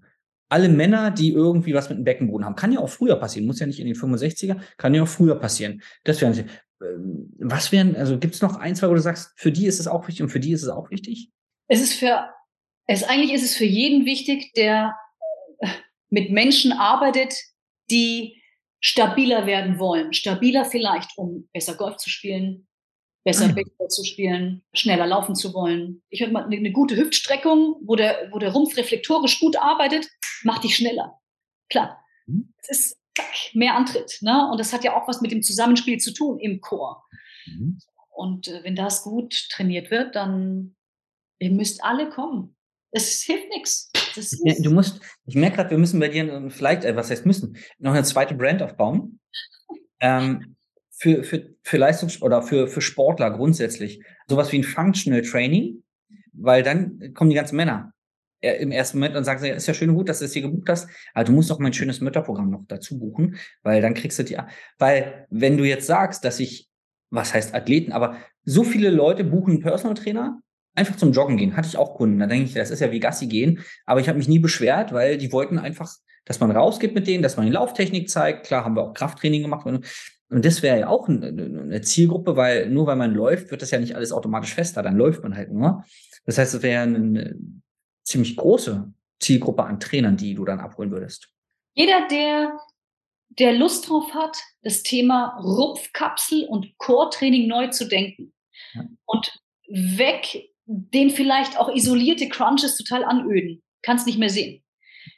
[0.49, 2.55] alle Männer, die irgendwie was mit dem Beckenboden haben.
[2.55, 5.35] Kann ja auch früher passieren, muss ja nicht in den 65er, kann ja auch früher
[5.35, 5.81] passieren.
[6.03, 6.45] Das wären sie.
[6.81, 9.79] Ähm, was wären, also gibt es noch ein, zwei, wo du sagst, für die ist
[9.79, 11.31] es auch wichtig und für die ist es auch wichtig?
[11.67, 12.29] Es ist für,
[12.85, 14.95] es eigentlich ist es für jeden wichtig, der
[15.59, 15.67] äh,
[16.09, 17.33] mit Menschen arbeitet,
[17.89, 18.41] die
[18.79, 20.13] stabiler werden wollen.
[20.13, 22.67] Stabiler vielleicht, um besser Golf zu spielen,
[23.23, 23.55] besser mhm.
[23.55, 26.03] Baseball zu spielen, schneller laufen zu wollen.
[26.09, 30.07] Ich habe mal eine, eine, gute Hüftstreckung, wo der, wo der Rumpf reflektorisch gut arbeitet,
[30.43, 31.19] macht dich schneller.
[31.69, 32.03] Klar.
[32.25, 32.53] Mhm.
[32.57, 34.19] Es ist zack, mehr Antritt.
[34.21, 34.49] Ne?
[34.51, 37.05] Und das hat ja auch was mit dem Zusammenspiel zu tun im Chor.
[37.45, 37.79] Mhm.
[38.09, 40.75] Und äh, wenn das gut trainiert wird, dann
[41.39, 42.56] ihr müsst alle kommen.
[42.91, 43.91] Es hilft nichts.
[44.59, 47.93] Du musst, ich merke gerade, wir müssen bei dir vielleicht, äh, was heißt müssen, noch
[47.93, 49.19] eine zweite Brand aufbauen.
[49.99, 50.55] ähm,
[50.97, 54.01] für, für, für Leistungs- oder für, für Sportler grundsätzlich.
[54.27, 55.83] Sowas wie ein Functional Training,
[56.33, 57.93] weil dann kommen die ganzen Männer
[58.41, 60.33] äh, im ersten Moment und sagen sie, ist ja schön und gut, dass du es
[60.33, 63.93] hier gebucht hast, aber du musst doch mein schönes Mütterprogramm noch dazu buchen, weil dann
[63.93, 64.37] kriegst du die,
[64.79, 66.69] weil wenn du jetzt sagst, dass ich,
[67.09, 70.41] was heißt Athleten, aber so viele Leute buchen einen Personal Trainer,
[70.77, 71.57] einfach zum Joggen gehen.
[71.57, 72.19] Hatte ich auch Kunden.
[72.19, 73.59] Da denke ich, das ist ja wie Gassi gehen.
[73.85, 75.91] Aber ich habe mich nie beschwert, weil die wollten einfach,
[76.25, 78.45] dass man rausgeht mit denen, dass man die Lauftechnik zeigt.
[78.45, 79.65] Klar haben wir auch Krafttraining gemacht.
[79.65, 79.85] Und
[80.29, 83.95] das wäre ja auch eine Zielgruppe, weil nur weil man läuft, wird das ja nicht
[83.95, 84.83] alles automatisch fester.
[84.83, 85.83] Dann läuft man halt nur.
[86.25, 87.35] Das heißt, es wäre eine
[88.03, 91.29] ziemlich große Zielgruppe an Trainern, die du dann abholen würdest.
[91.73, 92.57] Jeder, der,
[93.29, 98.33] der Lust drauf hat, das Thema Rupfkapsel und Core-Training neu zu denken
[98.73, 98.85] ja.
[99.05, 104.63] und weg den vielleicht auch isolierte Crunches total anöden, kann es nicht mehr sehen.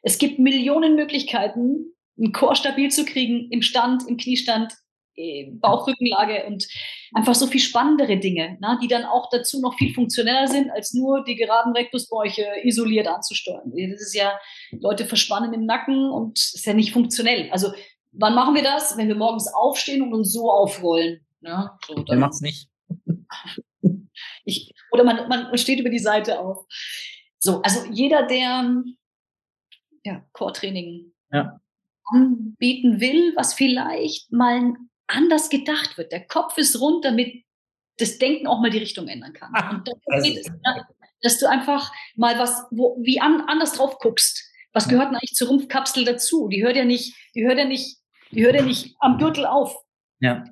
[0.04, 4.74] Es gibt Millionen Möglichkeiten, einen Core stabil zu kriegen, im Stand, im Kniestand,
[5.16, 6.68] äh, Bauchrückenlage und
[7.14, 10.94] einfach so viel spannendere Dinge, ne, die dann auch dazu noch viel funktioneller sind, als
[10.94, 13.74] nur die geraden Rektusbäuche isoliert anzusteuern.
[13.92, 14.40] Das ist ja,
[14.72, 17.50] Leute verspannen im Nacken und ist ja nicht funktionell.
[17.52, 17.74] Also
[18.12, 18.98] wann machen wir das?
[18.98, 21.26] Wenn wir morgens aufstehen und uns so aufrollen.
[21.42, 21.70] Ne?
[21.86, 22.70] So, dann Wer macht's nicht?
[24.50, 26.66] Ich, oder man, man steht über die Seite auf.
[27.40, 28.84] So, also jeder, der
[30.04, 31.60] ja, Core-Training ja.
[32.06, 34.76] anbieten will, was vielleicht mal
[35.08, 36.12] anders gedacht wird.
[36.12, 37.44] Der Kopf ist rund, damit
[37.98, 39.52] das Denken auch mal die Richtung ändern kann.
[39.54, 40.88] Ach, und also, geht es, ja,
[41.22, 44.46] dass du einfach mal was, wo, wie an, anders drauf guckst.
[44.72, 46.48] Was gehört denn eigentlich zur Rumpfkapsel dazu?
[46.48, 47.98] Die hört ja nicht, die hört ja nicht,
[48.32, 49.76] die hört ja nicht am Gürtel auf.
[50.20, 50.44] Ja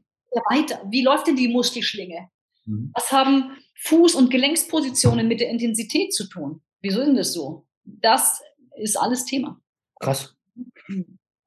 [0.50, 0.82] weiter.
[0.90, 2.30] Wie läuft denn die Muskelschlinge?
[2.68, 2.92] Mhm.
[2.94, 6.62] Was haben Fuß- und Gelenkspositionen mit der Intensität zu tun?
[6.82, 7.66] Wieso ist das so?
[7.84, 8.42] Das
[8.76, 9.60] ist alles Thema.
[10.00, 10.36] Krass.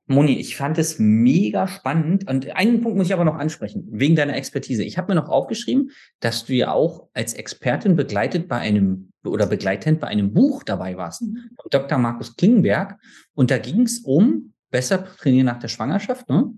[0.06, 2.28] Moni, ich fand es mega spannend.
[2.28, 4.82] Und einen Punkt muss ich aber noch ansprechen, wegen deiner Expertise.
[4.82, 9.46] Ich habe mir noch aufgeschrieben, dass du ja auch als Expertin begleitet bei einem oder
[9.46, 11.50] begleitend bei einem Buch dabei warst, mhm.
[11.70, 11.98] Dr.
[11.98, 12.98] Markus Klingenberg.
[13.34, 16.54] Und da ging es um besser trainieren nach der Schwangerschaft, ne?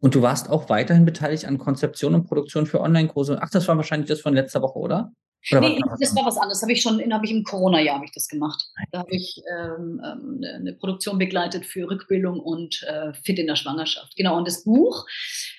[0.00, 3.38] Und du warst auch weiterhin beteiligt an Konzeption und Produktion für Online-Kurse.
[3.40, 5.12] Ach, das war wahrscheinlich das von letzter Woche, oder?
[5.52, 6.62] Oder nee, das war was anderes.
[6.62, 8.62] Habe ich schon, habe ich im Corona-Jahr ich das gemacht.
[8.90, 13.56] Da habe ich ähm, ähm eine Produktion begleitet für Rückbildung und äh, Fit in der
[13.56, 14.16] Schwangerschaft.
[14.16, 14.36] Genau.
[14.36, 15.06] Und das Buch,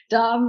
[0.10, 0.40] da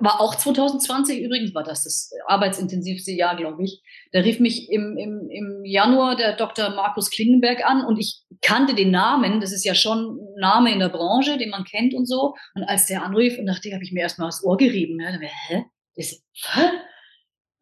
[0.00, 3.82] war auch 2020 übrigens, war das das arbeitsintensivste Jahr, glaube ich.
[4.12, 6.70] Da rief mich im, im, im Januar der Dr.
[6.70, 9.40] Markus Klingenberg an und ich kannte den Namen.
[9.40, 12.34] Das ist ja schon ein Name in der Branche, den man kennt und so.
[12.54, 15.00] Und als der anrief und dachte, habe ich mir erstmal das Ohr gerieben.
[15.00, 15.64] Ja, dann, hä?
[15.96, 16.22] Das,
[16.54, 16.70] hä?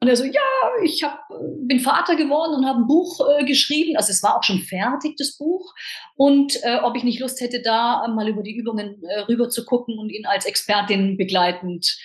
[0.03, 0.41] Und er so, ja,
[0.83, 3.97] ich hab, bin Vater geworden und habe ein Buch äh, geschrieben.
[3.97, 5.75] Also es war auch schon fertig, das Buch.
[6.17, 9.67] Und äh, ob ich nicht Lust hätte, da mal über die Übungen äh, rüber zu
[9.67, 11.99] gucken und ihn als Expertin begleitend.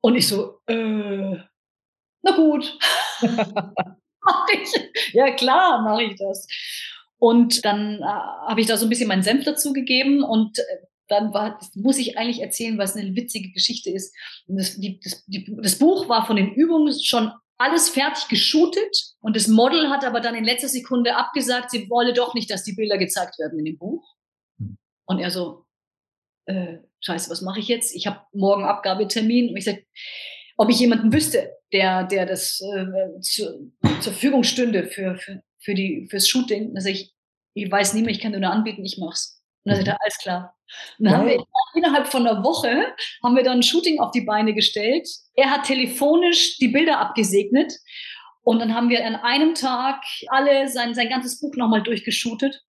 [0.00, 1.36] Und ich so, äh,
[2.22, 2.78] na gut.
[4.24, 5.14] mach ich.
[5.14, 6.46] Ja, klar, mache ich das.
[7.18, 10.62] Und dann äh, habe ich da so ein bisschen meinen Senf dazu gegeben und äh,
[11.10, 14.14] dann war, muss ich eigentlich erzählen, was eine witzige Geschichte ist.
[14.46, 19.36] Das, die, das, die, das, Buch war von den Übungen schon alles fertig geshootet und
[19.36, 22.72] das Model hat aber dann in letzter Sekunde abgesagt, sie wolle doch nicht, dass die
[22.72, 24.16] Bilder gezeigt werden in dem Buch.
[24.58, 24.78] Hm.
[25.04, 25.66] Und er so,
[26.46, 27.94] äh, scheiße, was mache ich jetzt?
[27.94, 29.50] Ich habe morgen Abgabetermin.
[29.50, 29.84] Und ich sage,
[30.56, 35.74] ob ich jemanden wüsste, der, der das äh, zu, zur Verfügung stünde für, für, für
[35.74, 36.74] die, fürs Shooting.
[36.74, 37.14] Dann sage ich,
[37.54, 39.42] ich weiß nicht mehr, ich kann nur anbieten, ich mach's.
[39.64, 40.56] Und dann sagt er, alles klar.
[40.98, 41.44] Dann haben wir
[41.74, 45.08] innerhalb von einer Woche haben wir dann ein Shooting auf die Beine gestellt.
[45.34, 47.72] Er hat telefonisch die Bilder abgesegnet.
[48.42, 52.62] Und dann haben wir an einem Tag alle sein, sein ganzes Buch nochmal durchgeshootet.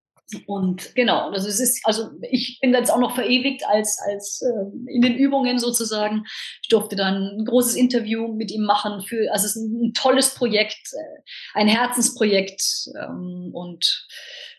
[0.46, 4.92] Und genau, also es ist, also ich bin jetzt auch noch verewigt als, als äh,
[4.92, 6.24] in den Übungen sozusagen.
[6.62, 9.92] Ich durfte dann ein großes Interview mit ihm machen für, also es ist ein, ein
[9.92, 11.22] tolles Projekt, äh,
[11.55, 12.62] ein Herzensprojekt
[12.96, 14.07] ähm, und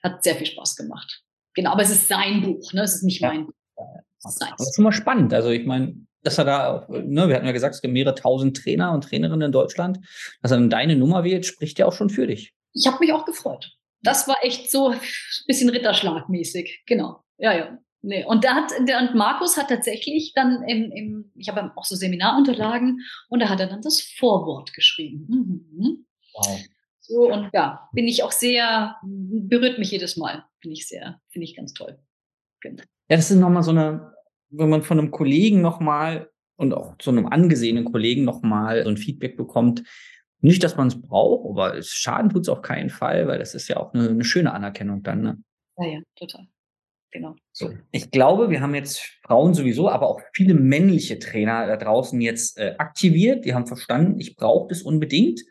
[0.04, 1.22] hat sehr viel Spaß gemacht.
[1.54, 2.84] Genau, aber es ist sein Buch, ne?
[2.84, 3.30] Es ist nicht ja.
[3.30, 3.54] mein Buch.
[4.24, 5.34] Das ist, das ist immer spannend.
[5.34, 8.58] Also ich meine, dass er da, ne, wir hatten ja gesagt, es gibt mehrere tausend
[8.58, 10.00] Trainer und Trainerinnen in Deutschland,
[10.42, 12.54] dass er dann deine Nummer wählt, spricht ja auch schon für dich.
[12.74, 13.72] Ich habe mich auch gefreut.
[14.04, 15.00] Das war echt so ein
[15.48, 16.84] bisschen Ritterschlagmäßig.
[16.86, 17.24] Genau.
[17.38, 17.78] Ja, ja.
[18.04, 18.26] Nee.
[18.26, 21.96] Und da hat der und Markus hat tatsächlich dann im, im ich habe auch so
[21.96, 25.28] Seminarunterlagen und da hat er dann das Vorwort geschrieben.
[25.30, 26.06] Mhm.
[26.34, 26.62] Wow.
[27.12, 30.46] So, und ja, bin ich auch sehr, berührt mich jedes Mal.
[30.62, 32.00] Finde ich sehr, finde ich ganz toll.
[32.62, 32.82] Genau.
[33.10, 34.14] Ja, das ist nochmal so eine,
[34.50, 38.96] wenn man von einem Kollegen nochmal und auch zu einem angesehenen Kollegen nochmal so ein
[38.96, 39.84] Feedback bekommt,
[40.40, 43.56] nicht, dass man es braucht, aber es Schaden tut es auf keinen Fall, weil das
[43.56, 45.22] ist ja auch eine, eine schöne Anerkennung dann.
[45.22, 45.38] Ne?
[45.78, 46.48] Ja, ja, total.
[47.12, 47.36] Genau.
[47.52, 47.72] So.
[47.92, 52.58] Ich glaube, wir haben jetzt Frauen sowieso, aber auch viele männliche Trainer da draußen jetzt
[52.58, 53.44] äh, aktiviert.
[53.44, 55.42] Die haben verstanden, ich brauche das unbedingt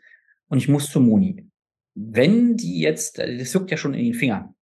[0.47, 1.50] und ich muss zur Moni.
[1.93, 4.55] Wenn die jetzt, äh, das juckt ja schon in den Fingern,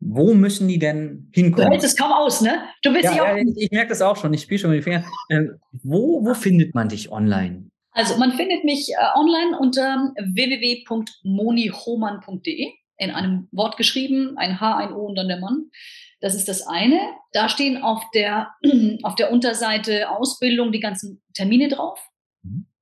[0.00, 1.66] wo müssen die denn hinkommen?
[1.66, 2.62] Du hältst es kaum aus, ne?
[2.82, 3.36] Du willst ja, auch.
[3.36, 5.04] Ja, ich, merke das auch schon, ich spiele schon mit den Fingern.
[5.30, 7.70] Ähm, wo, wo findet man dich online?
[7.92, 14.92] Also man findet mich äh, online unter www.monihoman.de in einem Wort geschrieben, ein H, ein
[14.92, 15.70] O und dann der Mann.
[16.20, 16.98] Das ist das eine.
[17.32, 18.52] Da stehen auf der,
[19.02, 22.00] auf der Unterseite Ausbildung die ganzen Termine drauf.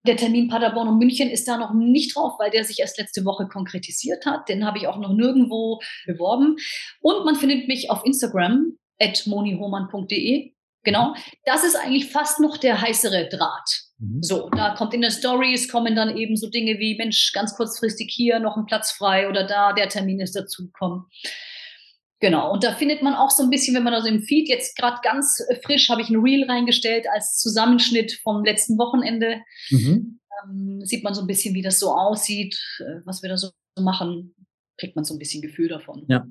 [0.06, 3.24] Der Termin Paderborn und München ist da noch nicht drauf, weil der sich erst letzte
[3.24, 4.48] Woche konkretisiert hat.
[4.48, 6.56] Den habe ich auch noch nirgendwo beworben.
[7.00, 10.52] Und man findet mich auf Instagram at monihohmann.de.
[10.82, 11.14] Genau.
[11.44, 13.90] Das ist eigentlich fast noch der heißere Draht.
[13.98, 14.22] Mhm.
[14.22, 18.10] So, da kommt in den Stories, kommen dann eben so Dinge wie, Mensch, ganz kurzfristig
[18.10, 21.04] hier noch ein Platz frei oder da, der Termin ist dazugekommen.
[22.20, 24.76] Genau, und da findet man auch so ein bisschen, wenn man also im Feed jetzt
[24.76, 29.40] gerade ganz frisch habe ich ein Reel reingestellt als Zusammenschnitt vom letzten Wochenende.
[29.70, 30.20] Mhm.
[30.44, 33.50] Ähm, sieht man so ein bisschen, wie das so aussieht, äh, was wir da so
[33.78, 34.34] machen,
[34.76, 36.04] kriegt man so ein bisschen Gefühl davon.
[36.08, 36.26] Ja.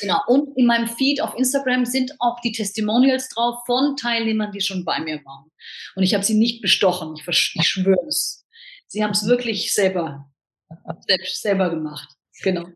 [0.00, 4.60] Genau, und in meinem Feed auf Instagram sind auch die Testimonials drauf von Teilnehmern, die
[4.60, 5.50] schon bei mir waren.
[5.94, 8.44] Und ich habe sie nicht bestochen, ich, ich schwöre es.
[8.88, 10.30] Sie haben es wirklich selber,
[11.06, 12.08] selbst, selber gemacht.
[12.42, 12.66] Genau.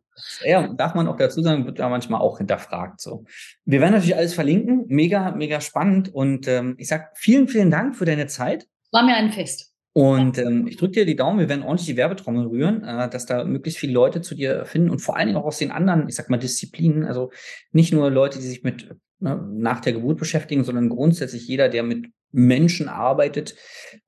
[0.45, 3.01] Ja, darf man auch dazu sagen, wird da manchmal auch hinterfragt.
[3.01, 3.25] So.
[3.65, 4.85] Wir werden natürlich alles verlinken.
[4.89, 6.13] Mega, mega spannend.
[6.13, 8.67] Und ähm, ich sage vielen, vielen Dank für deine Zeit.
[8.93, 9.71] War mir ein Fest.
[9.93, 13.27] Und ähm, ich drücke dir die Daumen, wir werden ordentlich die Werbetrommel rühren, äh, dass
[13.27, 16.09] da möglichst viele Leute zu dir finden und vor allen Dingen auch aus den anderen,
[16.09, 17.05] ich sag mal, Disziplinen.
[17.05, 17.33] Also
[17.73, 21.83] nicht nur Leute, die sich mit ne, nach der Geburt beschäftigen, sondern grundsätzlich jeder, der
[21.83, 23.57] mit Menschen arbeitet,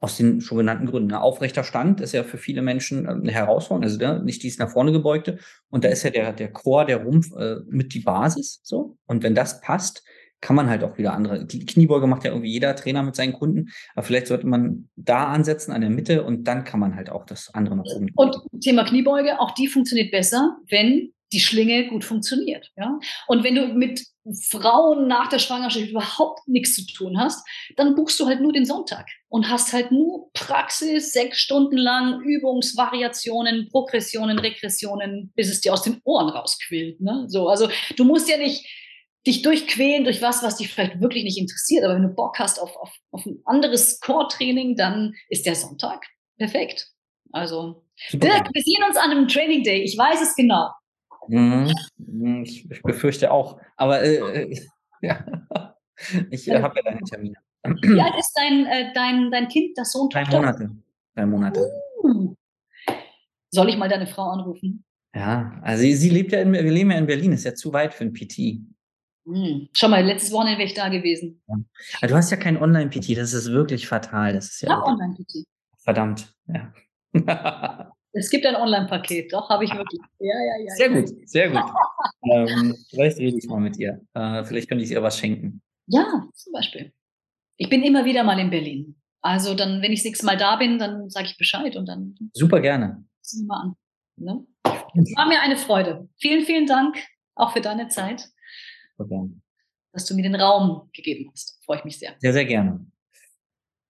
[0.01, 1.13] aus den schon genannten Gründen.
[1.13, 4.59] Ein aufrechter Stand ist ja für viele Menschen äh, eine Herausforderung, also ne, nicht dies
[4.59, 5.39] nach vorne gebeugte.
[5.71, 8.61] Und da ist ja der, der Chor, der Rumpf äh, mit die Basis.
[8.63, 8.97] So.
[9.07, 10.03] Und wenn das passt,
[10.43, 11.47] kann man halt auch wieder andere.
[11.47, 15.73] Kniebeuge macht ja irgendwie jeder Trainer mit seinen Kunden, aber vielleicht sollte man da ansetzen
[15.73, 18.09] an der Mitte und dann kann man halt auch das andere nach oben.
[18.17, 22.71] Und Thema Kniebeuge, auch die funktioniert besser, wenn die Schlinge gut funktioniert.
[22.77, 22.99] Ja?
[23.27, 24.05] Und wenn du mit
[24.51, 27.45] Frauen nach der Schwangerschaft überhaupt nichts zu tun hast,
[27.77, 32.21] dann buchst du halt nur den Sonntag und hast halt nur Praxis, sechs Stunden lang,
[32.21, 37.01] Übungsvariationen, Progressionen, Regressionen, bis es dir aus den Ohren rausquillt.
[37.01, 37.25] Ne?
[37.29, 38.65] So, also du musst ja nicht
[39.27, 41.85] dich durchquälen durch was, was dich vielleicht wirklich nicht interessiert.
[41.85, 46.05] Aber wenn du Bock hast auf, auf, auf ein anderes Core-Training, dann ist der Sonntag
[46.39, 46.89] perfekt.
[47.33, 47.85] Also.
[48.13, 49.83] Dirk, wir sehen uns an einem Training Day.
[49.83, 50.71] Ich weiß es genau.
[51.29, 51.73] Mhm.
[51.97, 52.43] mhm.
[52.43, 53.61] Ich, ich, befürchte auch.
[53.77, 54.61] Aber äh, äh
[55.03, 55.25] ja.
[56.31, 57.37] ich äh, habe ja deine Termine.
[57.65, 60.09] Wie alt ist dein, äh, dein, dein Kind, das Sohn?
[60.11, 60.71] Drei Monate.
[61.15, 61.71] Drei Monate.
[62.03, 62.35] Uh.
[63.51, 64.85] Soll ich mal deine Frau anrufen?
[65.15, 67.73] Ja, also sie, sie lebt ja in, wir leben ja in Berlin, ist ja zu
[67.73, 68.61] weit für ein PT.
[69.27, 69.69] Hm.
[69.73, 71.43] Schau mal, letztes Wochenende wäre ich da gewesen.
[71.47, 71.57] Ja.
[71.99, 74.33] Aber du hast ja kein Online-PT, das ist wirklich fatal.
[74.33, 75.45] Das ist ja ich habe Online-PT.
[75.79, 76.73] Verdammt, ja.
[78.13, 80.01] es gibt ein Online-Paket, doch, habe ich wirklich.
[80.19, 80.75] Ja, ja, ja.
[80.75, 81.63] Sehr gut, sehr gut.
[82.31, 84.01] ähm, vielleicht rede ich mal mit ihr.
[84.15, 85.63] Äh, vielleicht könnte ich ihr was schenken.
[85.87, 86.93] Ja, zum Beispiel.
[87.57, 88.97] Ich bin immer wieder mal in Berlin.
[89.23, 92.17] Also dann, wenn ich das nächste Mal da bin, dann sage ich Bescheid und dann.
[92.33, 93.05] Super gerne.
[93.47, 93.77] Mal an.
[94.17, 94.47] Ne?
[94.65, 96.09] War mir eine Freude.
[96.19, 96.97] Vielen, vielen Dank
[97.35, 98.29] auch für deine Zeit.
[98.99, 99.29] Super.
[99.93, 101.59] Dass du mir den Raum gegeben hast.
[101.65, 102.15] Freue ich mich sehr.
[102.19, 102.85] Sehr, sehr gerne.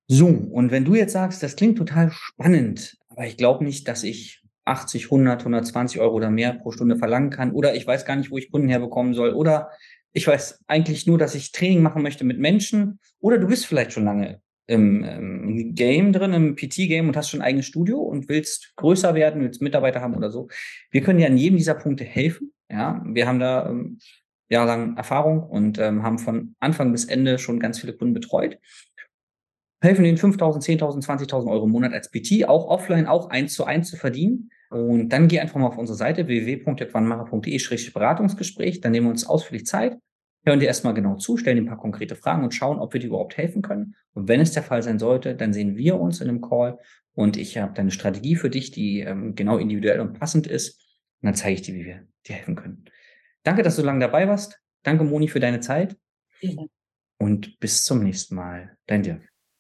[0.09, 4.03] So, und wenn du jetzt sagst, das klingt total spannend, aber ich glaube nicht, dass
[4.03, 8.17] ich 80, 100, 120 Euro oder mehr pro Stunde verlangen kann oder ich weiß gar
[8.17, 9.71] nicht, wo ich Kunden herbekommen soll oder
[10.13, 13.93] ich weiß eigentlich nur, dass ich Training machen möchte mit Menschen oder du bist vielleicht
[13.93, 18.29] schon lange im, im Game drin, im PT-Game und hast schon ein eigenes Studio und
[18.29, 20.49] willst größer werden, willst Mitarbeiter haben oder so.
[20.91, 22.53] Wir können dir an jedem dieser Punkte helfen.
[22.71, 23.99] Ja, wir haben da ähm,
[24.49, 28.59] jahrelang Erfahrung und ähm, haben von Anfang bis Ende schon ganz viele Kunden betreut.
[29.83, 33.64] Helfen ihnen 5.000, 10.000, 20.000 Euro im Monat als PT, auch offline, auch eins zu
[33.64, 34.53] eins zu verdienen.
[34.70, 38.80] Und dann geh einfach mal auf unsere Seite www.wannmacher.de-beratungsgespräch.
[38.80, 39.99] Dann nehmen wir uns ausführlich Zeit,
[40.45, 43.01] hören dir erstmal genau zu, stellen dir ein paar konkrete Fragen und schauen, ob wir
[43.01, 43.97] dir überhaupt helfen können.
[44.14, 46.78] Und wenn es der Fall sein sollte, dann sehen wir uns in einem Call
[47.14, 50.80] und ich habe eine Strategie für dich, die ähm, genau individuell und passend ist.
[51.20, 52.85] Und dann zeige ich dir, wie wir dir helfen können.
[53.43, 54.61] Danke, dass du lange dabei warst.
[54.85, 55.97] Danke, Moni, für deine Zeit.
[57.18, 58.76] Und bis zum nächsten Mal.
[58.87, 59.32] Dein Dirk.